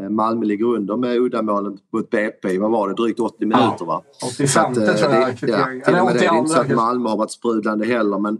Eh, 0.00 0.08
Malmö 0.08 0.44
ligger 0.44 0.66
under 0.66 0.96
med 0.96 1.16
uddamålen 1.16 1.78
mot 1.92 2.10
BP. 2.10 2.58
Vad 2.58 2.70
var 2.70 2.88
det? 2.88 2.94
Drygt 2.94 3.20
80 3.20 3.46
minuter 3.46 3.84
va? 3.84 4.02
85 4.32 4.74
tror 4.74 4.86
jag. 4.86 5.36
Det, 5.40 5.48
ja, 5.48 5.66
till 5.84 5.94
och 5.94 6.06
med 6.06 6.14
det. 6.14 6.20
Det 6.20 6.26
är 6.26 6.38
inte 6.38 6.50
så 6.50 6.60
att 6.60 6.70
Malmö 6.70 7.08
har 7.08 7.16
varit 7.16 7.30
sprudlande 7.30 7.86
heller 7.86 8.18
men 8.18 8.38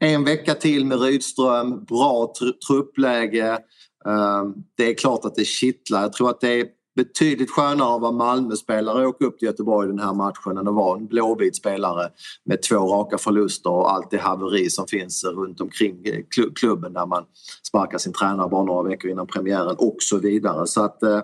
en 0.00 0.24
vecka 0.24 0.54
till 0.54 0.86
med 0.86 1.00
Rydström, 1.00 1.84
bra 1.84 2.32
tr 2.38 2.66
truppläge. 2.66 3.58
Uh, 4.06 4.50
det 4.76 4.90
är 4.90 4.94
klart 4.94 5.24
att 5.24 5.34
det 5.34 5.44
kittlar. 5.44 6.02
Jag 6.02 6.12
tror 6.12 6.30
att 6.30 6.40
det 6.40 6.60
är 6.60 6.66
betydligt 6.98 7.50
skönare 7.50 7.94
att 7.94 8.00
vara 8.00 8.12
Malmö-spelare 8.12 9.06
och 9.06 9.08
åka 9.08 9.24
upp 9.24 9.38
till 9.38 9.46
Göteborg 9.46 9.88
den 9.88 9.98
här 9.98 10.14
matchen 10.14 10.58
än 10.58 10.68
att 10.68 10.74
vara 10.74 10.98
en 10.98 11.06
blåvit 11.06 11.56
spelare 11.56 12.08
med 12.44 12.62
två 12.62 12.76
raka 12.76 13.18
förluster 13.18 13.70
och 13.70 13.92
allt 13.92 14.10
det 14.10 14.18
haveri 14.18 14.70
som 14.70 14.86
finns 14.86 15.24
runt 15.24 15.60
omkring 15.60 16.04
eh, 16.04 16.48
klubben 16.54 16.92
där 16.92 17.06
man 17.06 17.24
sparkar 17.68 17.98
sin 17.98 18.12
tränare 18.12 18.48
bara 18.48 18.64
några 18.64 18.88
veckor 18.88 19.10
innan 19.10 19.26
premiären 19.26 19.76
och 19.78 19.96
så 19.98 20.18
vidare. 20.18 20.66
Så 20.66 20.84
att 20.84 21.02
eh, 21.02 21.20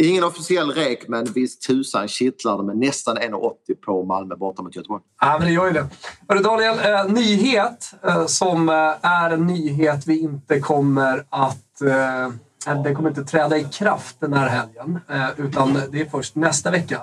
Ingen 0.00 0.24
officiell 0.24 0.70
rek 0.70 1.08
men 1.08 1.24
visst 1.24 1.66
tusan 1.66 2.08
kittlar 2.08 2.58
det 2.58 2.64
med 2.64 2.76
nästan 2.76 3.16
1,80 3.16 3.74
på 3.84 4.04
Malmö 4.04 4.36
borta 4.36 4.62
mot 4.62 4.76
Göteborg. 4.76 5.02
Ja, 5.20 5.36
men 5.38 5.46
det 5.46 5.52
gör 5.52 5.66
ju 5.66 5.72
det. 5.72 5.86
Hörru 6.28 6.42
Daniel, 6.42 6.78
eh, 6.78 7.12
nyhet 7.12 7.92
eh, 8.02 8.26
som 8.26 8.68
eh, 8.68 8.74
är 9.02 9.30
en 9.30 9.46
nyhet 9.46 10.06
vi 10.06 10.18
inte 10.18 10.60
kommer 10.60 11.26
att... 11.30 11.82
Eh, 11.82 12.34
Eh, 12.68 12.82
den 12.82 12.94
kommer 12.94 13.08
inte 13.08 13.24
träda 13.24 13.56
i 13.56 13.64
kraft 13.64 14.16
den 14.20 14.32
här 14.32 14.48
helgen, 14.48 15.00
eh, 15.10 15.28
utan 15.36 15.80
det 15.90 16.00
är 16.00 16.04
först 16.04 16.34
nästa 16.34 16.70
vecka. 16.70 17.00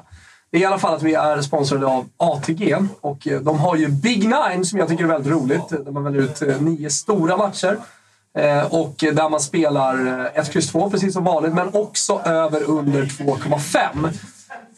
Det 0.52 0.58
är 0.58 0.62
i 0.62 0.66
alla 0.66 0.80
fall 0.80 0.96
att 0.96 1.04
vi 1.04 1.14
är 1.14 1.42
sponsrade 1.42 1.86
av 1.86 2.06
ATG 2.18 2.76
och 3.02 3.28
eh, 3.28 3.42
de 3.42 3.60
har 3.60 3.76
ju 3.76 3.88
Big 3.88 4.20
Nine 4.20 4.66
som 4.66 4.80
jag 4.80 4.88
tycker 4.88 5.04
är 5.04 5.08
väldigt 5.08 5.34
roligt. 5.34 5.70
Där 5.70 5.92
man 5.92 6.04
väljer 6.04 6.22
ut 6.22 6.62
nio 6.62 6.90
stora 6.90 7.38
matcher 7.38 7.78
och 8.70 8.96
där 8.98 9.30
man 9.30 9.40
spelar 9.40 10.26
1, 10.34 10.56
X, 10.56 10.68
2 10.68 10.90
precis 10.90 11.14
som 11.14 11.24
vanligt, 11.24 11.54
men 11.54 11.70
också 11.74 12.22
över 12.26 12.64
under 12.64 13.04
2,5. 13.04 14.10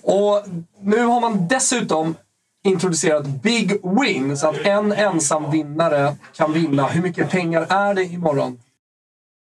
Och 0.02 0.44
nu 0.82 1.04
har 1.04 1.22
man 1.22 1.48
dessutom 1.48 2.16
introducerat 2.64 3.28
Big 3.28 3.72
Win, 3.84 4.38
så 4.38 4.50
att 4.50 4.58
en 4.58 4.92
ensam 4.92 5.52
vinnare 5.52 6.16
kan 6.36 6.54
vinna. 6.54 6.88
Hur 6.88 7.02
mycket 7.02 7.30
pengar 7.30 7.66
är 7.70 7.94
det 7.94 8.04
imorgon? 8.04 8.60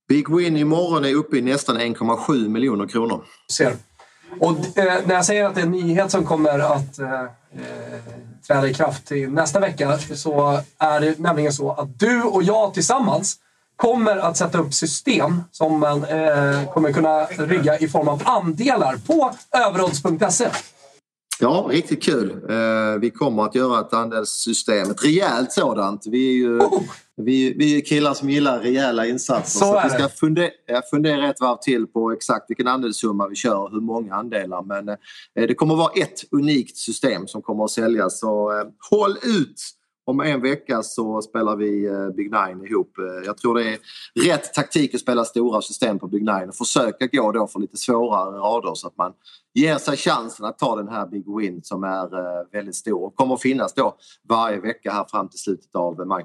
Big 0.08 0.36
Win 0.36 0.56
imorgon 0.56 1.04
är 1.04 1.14
uppe 1.14 1.36
i 1.36 1.42
nästan 1.42 1.78
1,7 1.78 2.48
miljoner 2.48 2.86
kronor. 2.86 3.24
Ser. 3.52 3.76
Och 4.40 4.78
eh, 4.78 5.00
när 5.06 5.14
jag 5.14 5.24
säger 5.24 5.44
att 5.44 5.54
det 5.54 5.60
är 5.60 5.64
en 5.64 5.70
nyhet 5.70 6.10
som 6.10 6.26
kommer 6.26 6.58
att 6.58 6.98
eh, 6.98 7.22
eh 7.22 7.28
träda 8.46 8.68
i 8.68 8.74
kraft 8.74 9.06
till 9.06 9.30
nästa 9.30 9.60
vecka 9.60 9.98
så 9.98 10.60
är 10.78 11.00
det 11.00 11.18
nämligen 11.18 11.52
så 11.52 11.72
att 11.72 11.98
du 11.98 12.22
och 12.22 12.42
jag 12.42 12.74
tillsammans 12.74 13.36
kommer 13.76 14.16
att 14.16 14.36
sätta 14.36 14.58
upp 14.58 14.74
system 14.74 15.42
som 15.50 15.80
man 15.80 16.04
eh, 16.04 16.72
kommer 16.72 16.92
kunna 16.92 17.24
rigga 17.24 17.78
i 17.78 17.88
form 17.88 18.08
av 18.08 18.22
andelar 18.24 18.96
på 19.06 19.34
överodds.se. 19.66 20.48
Ja, 21.40 21.66
riktigt 21.70 22.02
kul. 22.02 22.30
Eh, 22.30 23.00
vi 23.00 23.10
kommer 23.10 23.42
att 23.42 23.54
göra 23.54 23.80
ett 23.80 23.92
andelssystem, 23.92 24.90
ett 24.90 25.04
rejält 25.04 25.52
sådant. 25.52 26.06
Vi 26.06 26.28
är 26.28 26.34
ju 26.34 26.58
oh! 26.58 26.82
Vi, 27.16 27.54
vi 27.58 27.76
är 27.76 27.80
killar 27.80 28.14
som 28.14 28.30
gillar 28.30 28.60
rejäla 28.60 29.06
insatser. 29.06 29.58
Så, 29.58 29.64
så 29.64 29.80
vi 29.84 29.90
ska 29.90 30.08
fundera, 30.08 30.50
fundera 30.90 31.30
ett 31.30 31.40
varv 31.40 31.56
till 31.56 31.86
på 31.86 32.12
exakt 32.12 32.50
vilken 32.50 32.68
andelssumma 32.68 33.28
vi 33.28 33.34
kör 33.34 33.56
och 33.56 33.70
hur 33.70 33.80
många 33.80 34.14
andelar. 34.14 34.62
Men 34.62 34.88
eh, 34.88 34.96
det 35.34 35.54
kommer 35.54 35.74
att 35.74 35.78
vara 35.78 35.92
ett 35.92 36.24
unikt 36.30 36.76
system 36.76 37.26
som 37.26 37.42
kommer 37.42 37.64
att 37.64 37.70
säljas. 37.70 38.20
Så 38.20 38.52
eh, 38.52 38.66
håll 38.90 39.16
ut! 39.22 39.60
om 40.06 40.20
en 40.20 40.42
vecka 40.42 40.82
så 40.82 41.22
spelar 41.22 41.56
vi 41.56 41.86
eh, 41.86 42.08
Big 42.08 42.30
Nine 42.30 42.66
ihop. 42.66 42.98
Eh, 42.98 43.26
jag 43.26 43.38
tror 43.38 43.54
det 43.54 43.72
är 43.72 43.78
rätt 44.26 44.54
taktik 44.54 44.94
att 44.94 45.00
spela 45.00 45.24
stora 45.24 45.60
system 45.60 45.98
på 45.98 46.06
Big 46.06 46.22
Nine 46.22 46.48
och 46.48 46.54
försöka 46.54 47.06
gå 47.06 47.32
då 47.32 47.46
för 47.46 47.60
lite 47.60 47.76
svårare 47.76 48.38
rader 48.38 48.74
så 48.74 48.86
att 48.86 48.96
man 48.96 49.12
ger 49.54 49.78
sig 49.78 49.96
chansen 49.96 50.46
att 50.46 50.58
ta 50.58 50.76
den 50.76 50.88
här 50.88 51.06
Big 51.06 51.24
Win 51.38 51.60
som 51.62 51.84
är 51.84 52.18
eh, 52.18 52.46
väldigt 52.52 52.76
stor 52.76 53.04
och 53.04 53.14
kommer 53.14 53.34
att 53.34 53.42
finnas 53.42 53.74
då 53.74 53.96
varje 54.28 54.60
vecka 54.60 54.92
här 54.92 55.04
fram 55.10 55.28
till 55.28 55.40
slutet 55.40 55.74
av 55.74 56.06
maj. 56.06 56.24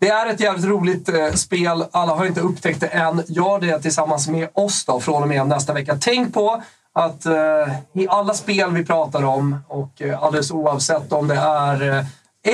Det 0.00 0.08
är 0.08 0.26
ett 0.26 0.40
jävligt 0.40 0.64
roligt 0.64 1.08
eh, 1.08 1.32
spel. 1.32 1.84
Alla 1.90 2.14
har 2.14 2.26
inte 2.26 2.40
upptäckt 2.40 2.80
det 2.80 2.86
än. 2.86 3.22
Gör 3.26 3.60
det 3.60 3.78
tillsammans 3.78 4.28
med 4.28 4.48
oss 4.52 4.84
då 4.84 5.00
från 5.00 5.22
och 5.22 5.28
med 5.28 5.46
nästa 5.46 5.72
vecka. 5.72 5.98
Tänk 6.00 6.34
på 6.34 6.62
att 6.92 7.26
eh, 7.26 7.74
i 7.92 8.08
alla 8.08 8.34
spel 8.34 8.72
vi 8.72 8.84
pratar 8.84 9.24
om 9.24 9.56
och 9.68 10.02
eh, 10.02 10.22
alldeles 10.22 10.50
oavsett 10.50 11.12
om 11.12 11.28
det 11.28 11.34
är 11.34 11.98
eh, 11.98 12.04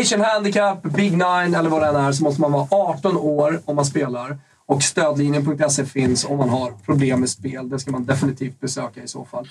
Asian 0.01 0.21
Handicap, 0.21 0.83
Big 0.83 1.13
Nine 1.13 1.55
eller 1.55 1.71
vad 1.71 1.83
det 1.83 1.89
än 1.89 1.97
är 1.97 2.13
så 2.13 2.25
måste 2.25 2.41
man 2.41 2.53
vara 2.53 2.67
18 2.71 3.17
år 3.17 3.61
om 3.65 3.77
man 3.77 3.85
spelar. 3.85 4.39
Och 4.67 4.83
stödlinjen.se 4.83 5.85
finns 5.85 6.25
om 6.25 6.39
man 6.39 6.49
har 6.49 6.71
problem 6.71 7.21
med 7.21 7.31
spel. 7.31 7.69
Det 7.69 7.79
ska 7.79 7.91
man 7.91 8.05
definitivt 8.05 8.61
besöka 8.61 9.03
i 9.03 9.09
så 9.09 9.25
fall. 9.25 9.49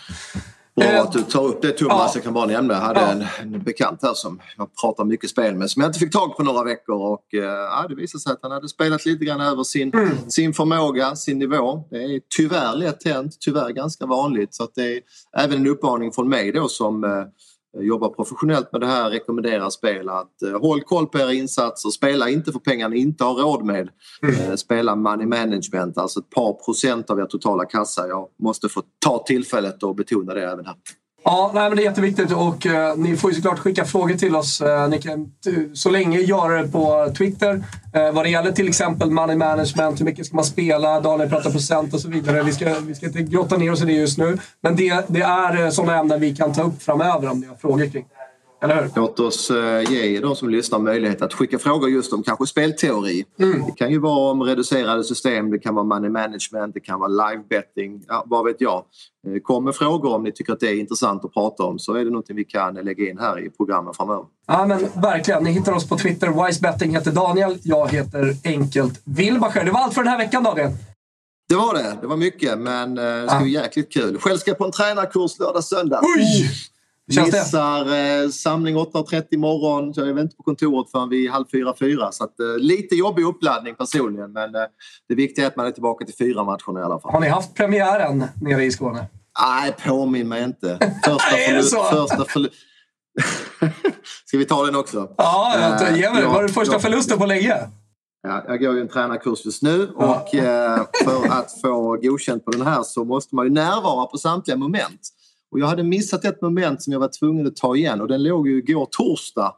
Bra 0.76 0.86
eh, 0.86 1.02
att 1.02 1.12
du 1.12 1.22
tar 1.22 1.46
upp 1.46 1.62
det 1.62 1.72
Thomas. 1.72 1.98
Ja. 1.98 2.12
Jag 2.16 2.24
kan 2.24 2.34
bara 2.34 2.46
nämna. 2.46 2.74
Jag 2.74 2.82
hade 2.82 3.00
ja. 3.00 3.08
en, 3.12 3.54
en, 3.54 3.64
bekant 3.64 4.00
här 4.02 4.14
som 4.14 4.40
jag 4.58 4.70
pratar 4.82 5.06
mycket 5.06 5.30
spel 5.30 5.56
med 5.56 5.70
som 5.70 5.82
jag 5.82 5.90
inte 5.90 6.00
fick 6.00 6.12
tag 6.14 6.38
på 6.38 6.44
några 6.44 6.64
veckor 6.64 6.96
och 6.96 7.34
eh, 7.34 7.44
ja, 7.44 7.86
det 7.90 7.96
visade 7.96 8.22
sig 8.22 8.32
att 8.32 8.40
han 8.42 8.52
hade 8.52 8.70
spelat 8.70 9.06
lite 9.06 9.26
grann 9.26 9.42
över 9.42 9.64
sin, 9.64 9.94
mm. 9.94 10.18
sin 10.28 10.54
förmåga, 10.54 11.16
sin 11.16 11.40
nivå. 11.40 11.84
Det 11.90 11.98
är 11.98 12.22
tyvärr 12.38 12.76
lätt 12.76 13.06
hänt, 13.06 13.38
tyvärr 13.40 13.70
ganska 13.70 14.06
vanligt 14.06 14.56
så 14.56 14.64
att 14.64 14.76
det 14.76 14.98
är 14.98 15.02
även 15.38 15.58
en 15.58 15.68
uppmaning 15.68 16.12
från 16.12 16.30
mig 16.30 16.52
då 16.52 16.68
som 16.68 17.04
eh, 17.04 17.10
jobbar 17.80 18.10
professionellt 18.10 18.72
med 18.72 18.82
det 18.82 18.88
här 18.88 19.10
rekommenderar 19.10 19.70
spel 19.70 20.10
att 20.10 20.42
eh, 20.42 20.60
håll 20.60 20.82
koll 20.82 21.08
på 21.08 21.20
era 21.20 21.34
insatser, 21.34 21.90
spela 21.90 22.30
inte 22.30 22.52
för 22.52 22.60
pengar 22.60 22.90
ni 22.90 22.98
inte 22.98 23.24
har 23.24 23.34
råd 23.34 23.66
med. 23.66 23.90
Mm. 24.22 24.36
Eh, 24.50 24.56
spela 24.56 24.96
money 24.96 25.26
management, 25.28 25.98
alltså 25.98 26.20
ett 26.20 26.30
par 26.30 26.54
procent 26.66 27.10
av 27.10 27.20
er 27.20 27.26
totala 27.26 27.66
kassa. 27.66 28.08
Jag 28.08 28.28
måste 28.40 28.70
få 28.70 28.82
ta 29.06 29.24
tillfället 29.28 29.84
och 29.84 29.96
betona 29.96 30.34
det 30.34 30.44
även 30.52 30.66
här. 30.66 30.76
Ja, 31.26 31.52
nej, 31.54 31.70
men 31.70 31.78
det 31.78 31.84
är 31.84 31.86
jätteviktigt 31.86 32.32
och 32.32 32.66
eh, 32.66 32.96
ni 32.98 33.18
får 33.18 33.32
ju 33.32 33.36
såklart 33.36 33.60
skicka 33.60 33.86
frågor 33.86 34.16
till 34.16 34.36
oss. 34.36 34.62
Eh, 34.62 34.90
ni 34.90 35.02
kan 35.02 35.22
eh, 35.22 35.54
så 35.74 35.90
länge 35.90 36.20
göra 36.20 36.62
det 36.62 36.68
på 36.68 37.14
Twitter. 37.18 37.64
Eh, 37.94 38.12
vad 38.12 38.26
det 38.26 38.30
gäller 38.30 38.52
till 38.52 38.68
exempel 38.68 39.12
money 39.12 39.36
management, 39.36 40.00
hur 40.00 40.06
mycket 40.06 40.26
ska 40.26 40.36
man 40.36 40.46
spela, 40.46 41.02
Daniel 41.02 41.30
pratar 41.30 41.52
procent 41.52 41.94
och 41.94 42.00
så 42.00 42.10
vidare. 42.10 42.44
Vi 42.44 42.52
ska, 42.52 42.76
vi 42.80 42.96
ska 42.96 43.06
inte 43.06 43.22
grotta 43.22 43.58
ner 43.58 43.72
oss 43.72 43.82
i 43.82 43.86
det 43.86 43.94
just 43.94 44.18
nu. 44.18 44.38
Men 44.62 44.76
det, 44.76 45.06
det 45.08 45.22
är 45.22 45.64
eh, 45.64 45.70
sådana 45.70 46.00
ämnen 46.00 46.20
vi 46.20 46.36
kan 46.36 46.54
ta 46.54 46.64
upp 46.64 46.84
framöver 46.84 47.32
om 47.32 47.40
ni 47.40 47.48
har 47.48 47.56
frågor 47.56 47.86
kring. 47.86 48.06
Eller 48.63 48.82
hur? 48.82 48.91
Låt 48.95 49.19
oss 49.19 49.52
eh, 49.52 49.91
ge 49.91 50.19
de 50.19 50.36
som 50.36 50.49
lyssnar 50.49 50.80
möjlighet 50.80 51.21
att 51.21 51.34
skicka 51.34 51.60
frågor 51.60 51.89
just 51.89 52.13
om 52.13 52.23
kanske 52.23 52.47
spelteori. 52.47 53.26
Mm. 53.39 53.65
Det 53.65 53.71
kan 53.71 53.91
ju 53.91 53.99
vara 53.99 54.32
om 54.32 54.43
reducerade 54.43 55.04
system, 55.04 55.52
det 55.52 55.60
kan 55.60 55.76
vara 55.76 55.86
money 55.86 56.10
management, 56.10 56.73
det 56.73 56.80
kan 56.80 56.99
vara 56.99 57.08
live 57.08 57.43
betting, 57.49 58.04
ja, 58.08 58.23
vad 58.28 58.45
vet 58.45 58.62
jag. 58.62 58.84
Eh, 59.28 59.39
kom 59.43 59.63
med 59.63 59.76
frågor 59.76 60.15
om 60.15 60.23
ni 60.23 60.32
tycker 60.32 60.54
att 60.54 60.60
det 60.60 60.67
är 60.67 60.80
intressant 60.80 61.26
att 61.26 61.34
prata 61.34 61.63
om 61.63 61.80
så 61.80 61.93
är 61.93 62.06
det 62.06 62.12
något 62.12 62.26
vi 62.28 62.43
kan 62.43 62.73
lägga 62.73 63.10
in 63.10 63.19
här 63.19 63.45
i 63.45 63.49
programmen 63.49 63.93
framöver. 63.93 64.26
Ja 64.47 64.65
men 64.65 64.80
verkligen. 65.02 65.43
Ni 65.43 65.52
hittar 65.52 65.71
oss 65.73 65.89
på 65.89 65.97
Twitter. 65.97 66.45
Wisebetting 66.45 66.91
heter 66.91 67.12
Daniel. 67.12 67.58
Jag 67.63 67.91
heter 67.91 68.36
enkelt 68.43 69.02
Wilbacher. 69.04 69.65
Det 69.65 69.71
var 69.71 69.80
allt 69.80 69.93
för 69.93 70.04
den 70.04 70.12
här 70.12 70.17
veckan 70.17 70.43
Daniel. 70.43 70.71
Det 71.49 71.56
var 71.56 71.73
det. 71.73 71.97
Det 72.02 72.08
var 72.08 72.17
mycket 72.17 72.60
men 72.60 72.97
eh, 72.97 73.04
det 73.04 73.28
ska 73.30 73.39
bli 73.39 73.52
jäkligt 73.52 73.93
kul. 73.93 74.19
Själv 74.19 74.38
ska 74.38 74.52
jag 74.52 74.58
på 74.58 74.65
en 74.65 74.71
tränarkurs 74.71 75.39
lördag 75.39 75.63
söndag. 75.63 75.99
Oj! 76.17 76.49
Missar 77.08 77.86
eh, 77.94 78.30
samling 78.30 78.78
8.30 78.78 79.24
imorgon 79.32 79.94
så 79.94 80.02
jag 80.02 80.10
är 80.10 80.22
inte 80.22 80.36
på 80.36 80.44
kontoret 80.44 80.92
förrän 80.92 81.10
vid 81.10 81.30
halv 81.30 81.46
fyra, 81.52 81.74
fyra. 81.80 82.12
Så 82.12 82.24
att, 82.24 82.39
eh, 82.39 82.58
lite 82.58 82.96
jobbig 82.96 83.24
uppladdning 83.24 83.76
personligen 83.76 84.32
men 84.32 84.56
eh, 84.56 84.62
det 85.08 85.16
viktiga 85.16 85.46
är 85.46 85.48
att 85.48 85.56
man 85.56 85.66
är 85.66 85.72
tillbaka 85.72 86.06
till 86.06 86.16
fyra 86.16 86.44
matcher 86.44 86.80
i 86.80 86.84
alla 86.84 87.00
fall. 87.00 87.12
Har 87.12 87.20
ni 87.20 87.28
haft 87.28 87.54
premiären 87.54 88.26
nere 88.42 88.63
i 88.63 88.72
Skåne? 88.72 89.06
Nej, 89.42 89.76
påminn 89.86 90.28
mig 90.28 90.44
inte. 90.44 90.78
Första 91.06 91.38
förlust. 91.38 91.76
första 91.76 92.26
förlu 92.26 92.50
Ska 94.26 94.38
vi 94.38 94.46
ta 94.46 94.66
den 94.66 94.76
också? 94.76 95.10
Ja, 95.18 95.54
jag, 95.82 95.98
ge 95.98 96.12
mig 96.12 96.22
det. 96.22 96.28
Var 96.28 96.44
det 96.44 96.50
första 96.50 96.80
förlusten 96.80 97.18
på 97.18 97.26
länge? 97.26 97.58
Ja, 98.28 98.44
jag 98.48 98.60
går 98.60 98.76
ju 98.76 98.82
en 98.82 98.88
tränarkurs 98.88 99.46
just 99.46 99.62
nu 99.62 99.88
och 99.88 100.28
ja. 100.32 100.88
för 101.04 101.28
att 101.32 101.62
få 101.62 101.98
godkänt 102.02 102.46
på 102.46 102.52
den 102.52 102.62
här 102.62 102.84
så 102.84 103.06
måste 103.06 103.36
man 103.36 103.46
ju 103.46 103.52
närvara 103.52 104.06
på 104.06 104.18
samtliga 104.18 104.58
moment. 104.58 105.10
Och 105.54 105.60
jag 105.60 105.68
hade 105.68 105.84
missat 105.84 106.26
ett 106.26 106.42
moment 106.42 106.82
som 106.82 106.94
jag 106.94 107.00
var 107.00 107.08
tvungen 107.20 107.48
att 107.48 107.56
ta 107.56 107.76
igen 107.76 108.02
och 108.02 108.08
den 108.08 108.24
låg 108.24 108.48
ju 108.48 108.58
igår 108.58 108.88
torsdag. 108.92 109.56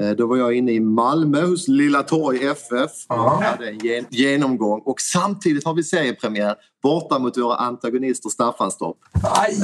Eh, 0.00 0.10
då 0.10 0.26
var 0.26 0.36
jag 0.36 0.54
inne 0.54 0.72
i 0.72 0.80
Malmö 0.80 1.46
hos 1.46 1.68
Lilla 1.68 2.02
Torg 2.02 2.46
FF 2.46 2.90
och 3.08 3.16
hade 3.16 3.68
en 3.68 4.06
genomgång. 4.10 4.82
Och 4.84 5.00
samtidigt 5.00 5.64
har 5.64 5.74
vi 5.74 5.82
seriepremiär 5.82 6.54
borta 6.84 7.18
mot 7.18 7.38
våra 7.38 7.56
antagonister 7.56 8.28
Staffanstorp. 8.28 8.96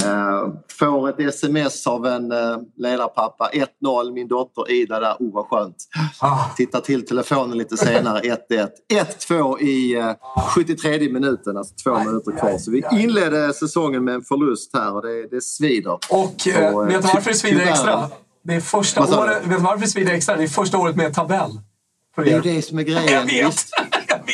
Eh, 0.04 0.54
får 0.78 1.08
ett 1.08 1.20
sms 1.20 1.86
av 1.86 2.06
en 2.06 2.32
eh, 2.32 2.56
ledarpappa. 2.76 3.50
1-0, 3.82 4.12
min 4.12 4.28
dotter 4.28 4.70
Ida 4.70 5.00
där. 5.00 5.16
Oh 5.18 5.34
vad 5.34 5.46
skönt. 5.46 5.76
Ah. 6.20 6.44
Tittar 6.56 6.80
till 6.80 7.06
telefonen 7.06 7.58
lite 7.58 7.76
senare. 7.76 8.20
1-1. 8.20 8.68
1-2 9.28 9.60
i 9.60 9.94
eh, 9.94 10.12
73 10.54 11.12
minuten, 11.12 11.56
alltså 11.56 11.74
två 11.84 11.98
minuter 11.98 12.38
kvar. 12.38 12.58
Så 12.58 12.70
vi 12.70 12.82
inledde 12.92 13.52
säsongen 13.52 14.04
med 14.04 14.14
en 14.14 14.22
förlust 14.22 14.70
här 14.74 14.94
och 14.94 15.02
det, 15.02 15.26
det 15.30 15.40
svider. 15.42 15.98
Och 16.10 16.48
eh, 16.48 16.86
vet 16.86 17.02
du 17.02 17.08
varför 17.14 17.30
det 17.30 17.36
svider 17.36 17.66
extra? 17.66 18.10
Det 18.42 18.54
är 18.54 18.60
första 18.60 19.20
året, 19.20 19.46
vet 19.46 19.58
du 19.58 19.64
varför 19.64 19.80
det 19.80 19.88
svider 19.88 20.12
extra? 20.12 20.36
Det 20.36 20.42
är 20.42 20.48
första 20.48 20.78
året 20.78 20.96
med 20.96 21.14
tabell. 21.14 21.50
Det 22.16 22.32
är 22.32 22.40
det 22.40 22.62
som 22.62 22.78
är 22.78 22.82
grejen. 22.82 23.12
Jag 23.12 23.24
vet. 23.26 23.66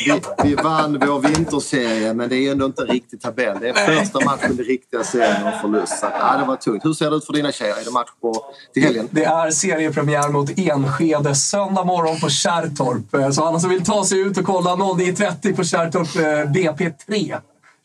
Vi, 0.05 0.21
vi 0.43 0.55
vann 0.55 0.99
vår 0.99 1.19
vinterserie 1.19 2.13
men 2.13 2.29
det 2.29 2.35
är 2.35 2.51
ändå 2.51 2.65
inte 2.65 2.81
riktig 2.81 3.21
tabell. 3.21 3.57
Det 3.61 3.69
är 3.69 3.73
första 3.73 4.25
matchen 4.25 4.59
i 4.59 4.63
riktiga 4.63 5.03
serien 5.03 5.47
och 5.47 5.61
förlust. 5.61 5.99
Så, 5.99 6.05
ja, 6.19 6.37
det 6.37 6.45
var 6.45 6.55
tungt. 6.55 6.85
Hur 6.85 6.93
ser 6.93 7.09
det 7.09 7.15
ut 7.15 7.25
för 7.25 7.33
dina 7.33 7.51
tjejer? 7.51 7.77
Är 7.77 7.85
det 7.85 7.91
match 7.91 8.09
på, 8.21 8.45
till 8.73 8.83
helgen? 8.83 9.07
Det 9.11 9.23
är 9.23 9.51
seriepremiär 9.51 10.29
mot 10.29 10.59
Enskede 10.59 11.35
söndag 11.35 11.83
morgon 11.83 12.19
på 12.19 12.29
Kärrtorp. 12.29 13.33
Så 13.33 13.43
alla 13.43 13.59
som 13.59 13.69
vill 13.69 13.85
ta 13.85 14.05
sig 14.05 14.19
ut 14.19 14.37
och 14.37 14.45
kolla 14.45 14.71
09.30 14.71 15.55
på 15.55 15.63
Kärrtorp 15.63 16.15
eh, 16.15 16.51
BP3 16.51 17.37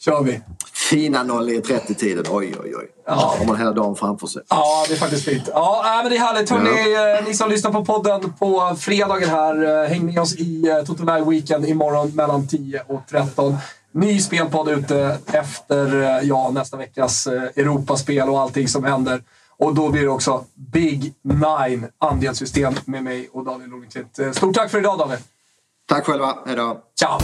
kör 0.05 0.23
vi. 0.23 0.41
Fina 0.91 1.25
09.30-tiden. 1.25 2.25
Oj, 2.31 2.55
oj, 2.62 2.75
oj. 2.77 2.88
Ja. 3.07 3.12
Har 3.38 3.47
man 3.47 3.57
hela 3.57 3.73
dagen 3.73 3.97
framför 3.97 4.27
sig. 4.27 4.43
Ja, 4.49 4.85
det 4.88 4.95
är 4.95 4.99
faktiskt 4.99 5.25
fint. 5.25 5.49
Ja, 5.55 6.01
men 6.03 6.11
det 6.11 6.17
är 6.17 6.21
härligt. 6.21 6.51
Hörrni, 6.51 6.93
ja. 6.93 7.21
ni 7.27 7.35
som 7.35 7.51
lyssnar 7.51 7.71
på 7.73 7.85
podden 7.85 8.33
på 8.38 8.77
fredagen 8.79 9.29
här, 9.29 9.87
häng 9.88 10.07
med 10.07 10.19
oss 10.19 10.35
i 10.35 10.65
Toto 10.87 11.05
Live 11.05 11.31
Weekend 11.31 11.67
imorgon 11.67 12.11
mellan 12.15 12.49
10 12.49 12.83
och 12.88 13.03
13. 13.11 13.57
Ny 13.95 14.21
spelpodd 14.21 14.69
ute 14.69 15.19
efter 15.27 16.21
ja, 16.23 16.51
nästa 16.51 16.77
veckas 16.77 17.27
Europaspel 17.27 18.29
och 18.29 18.41
allting 18.41 18.69
som 18.69 18.85
händer. 18.85 19.23
Och 19.59 19.75
då 19.75 19.88
blir 19.88 20.03
det 20.03 20.09
också 20.09 20.45
Big 20.55 21.15
Nine 21.23 21.88
andelssystem 21.99 22.75
med 22.85 23.05
mig 23.05 23.29
och 23.33 23.45
Daniel 23.45 23.71
Lundqvist. 23.71 24.37
Stort 24.37 24.55
tack 24.55 24.71
för 24.71 24.79
idag 24.79 24.99
Daniel! 24.99 25.19
Tack 25.88 26.07
själva. 26.07 26.37
Hejdå! 26.47 26.79
Ciao! 26.99 27.19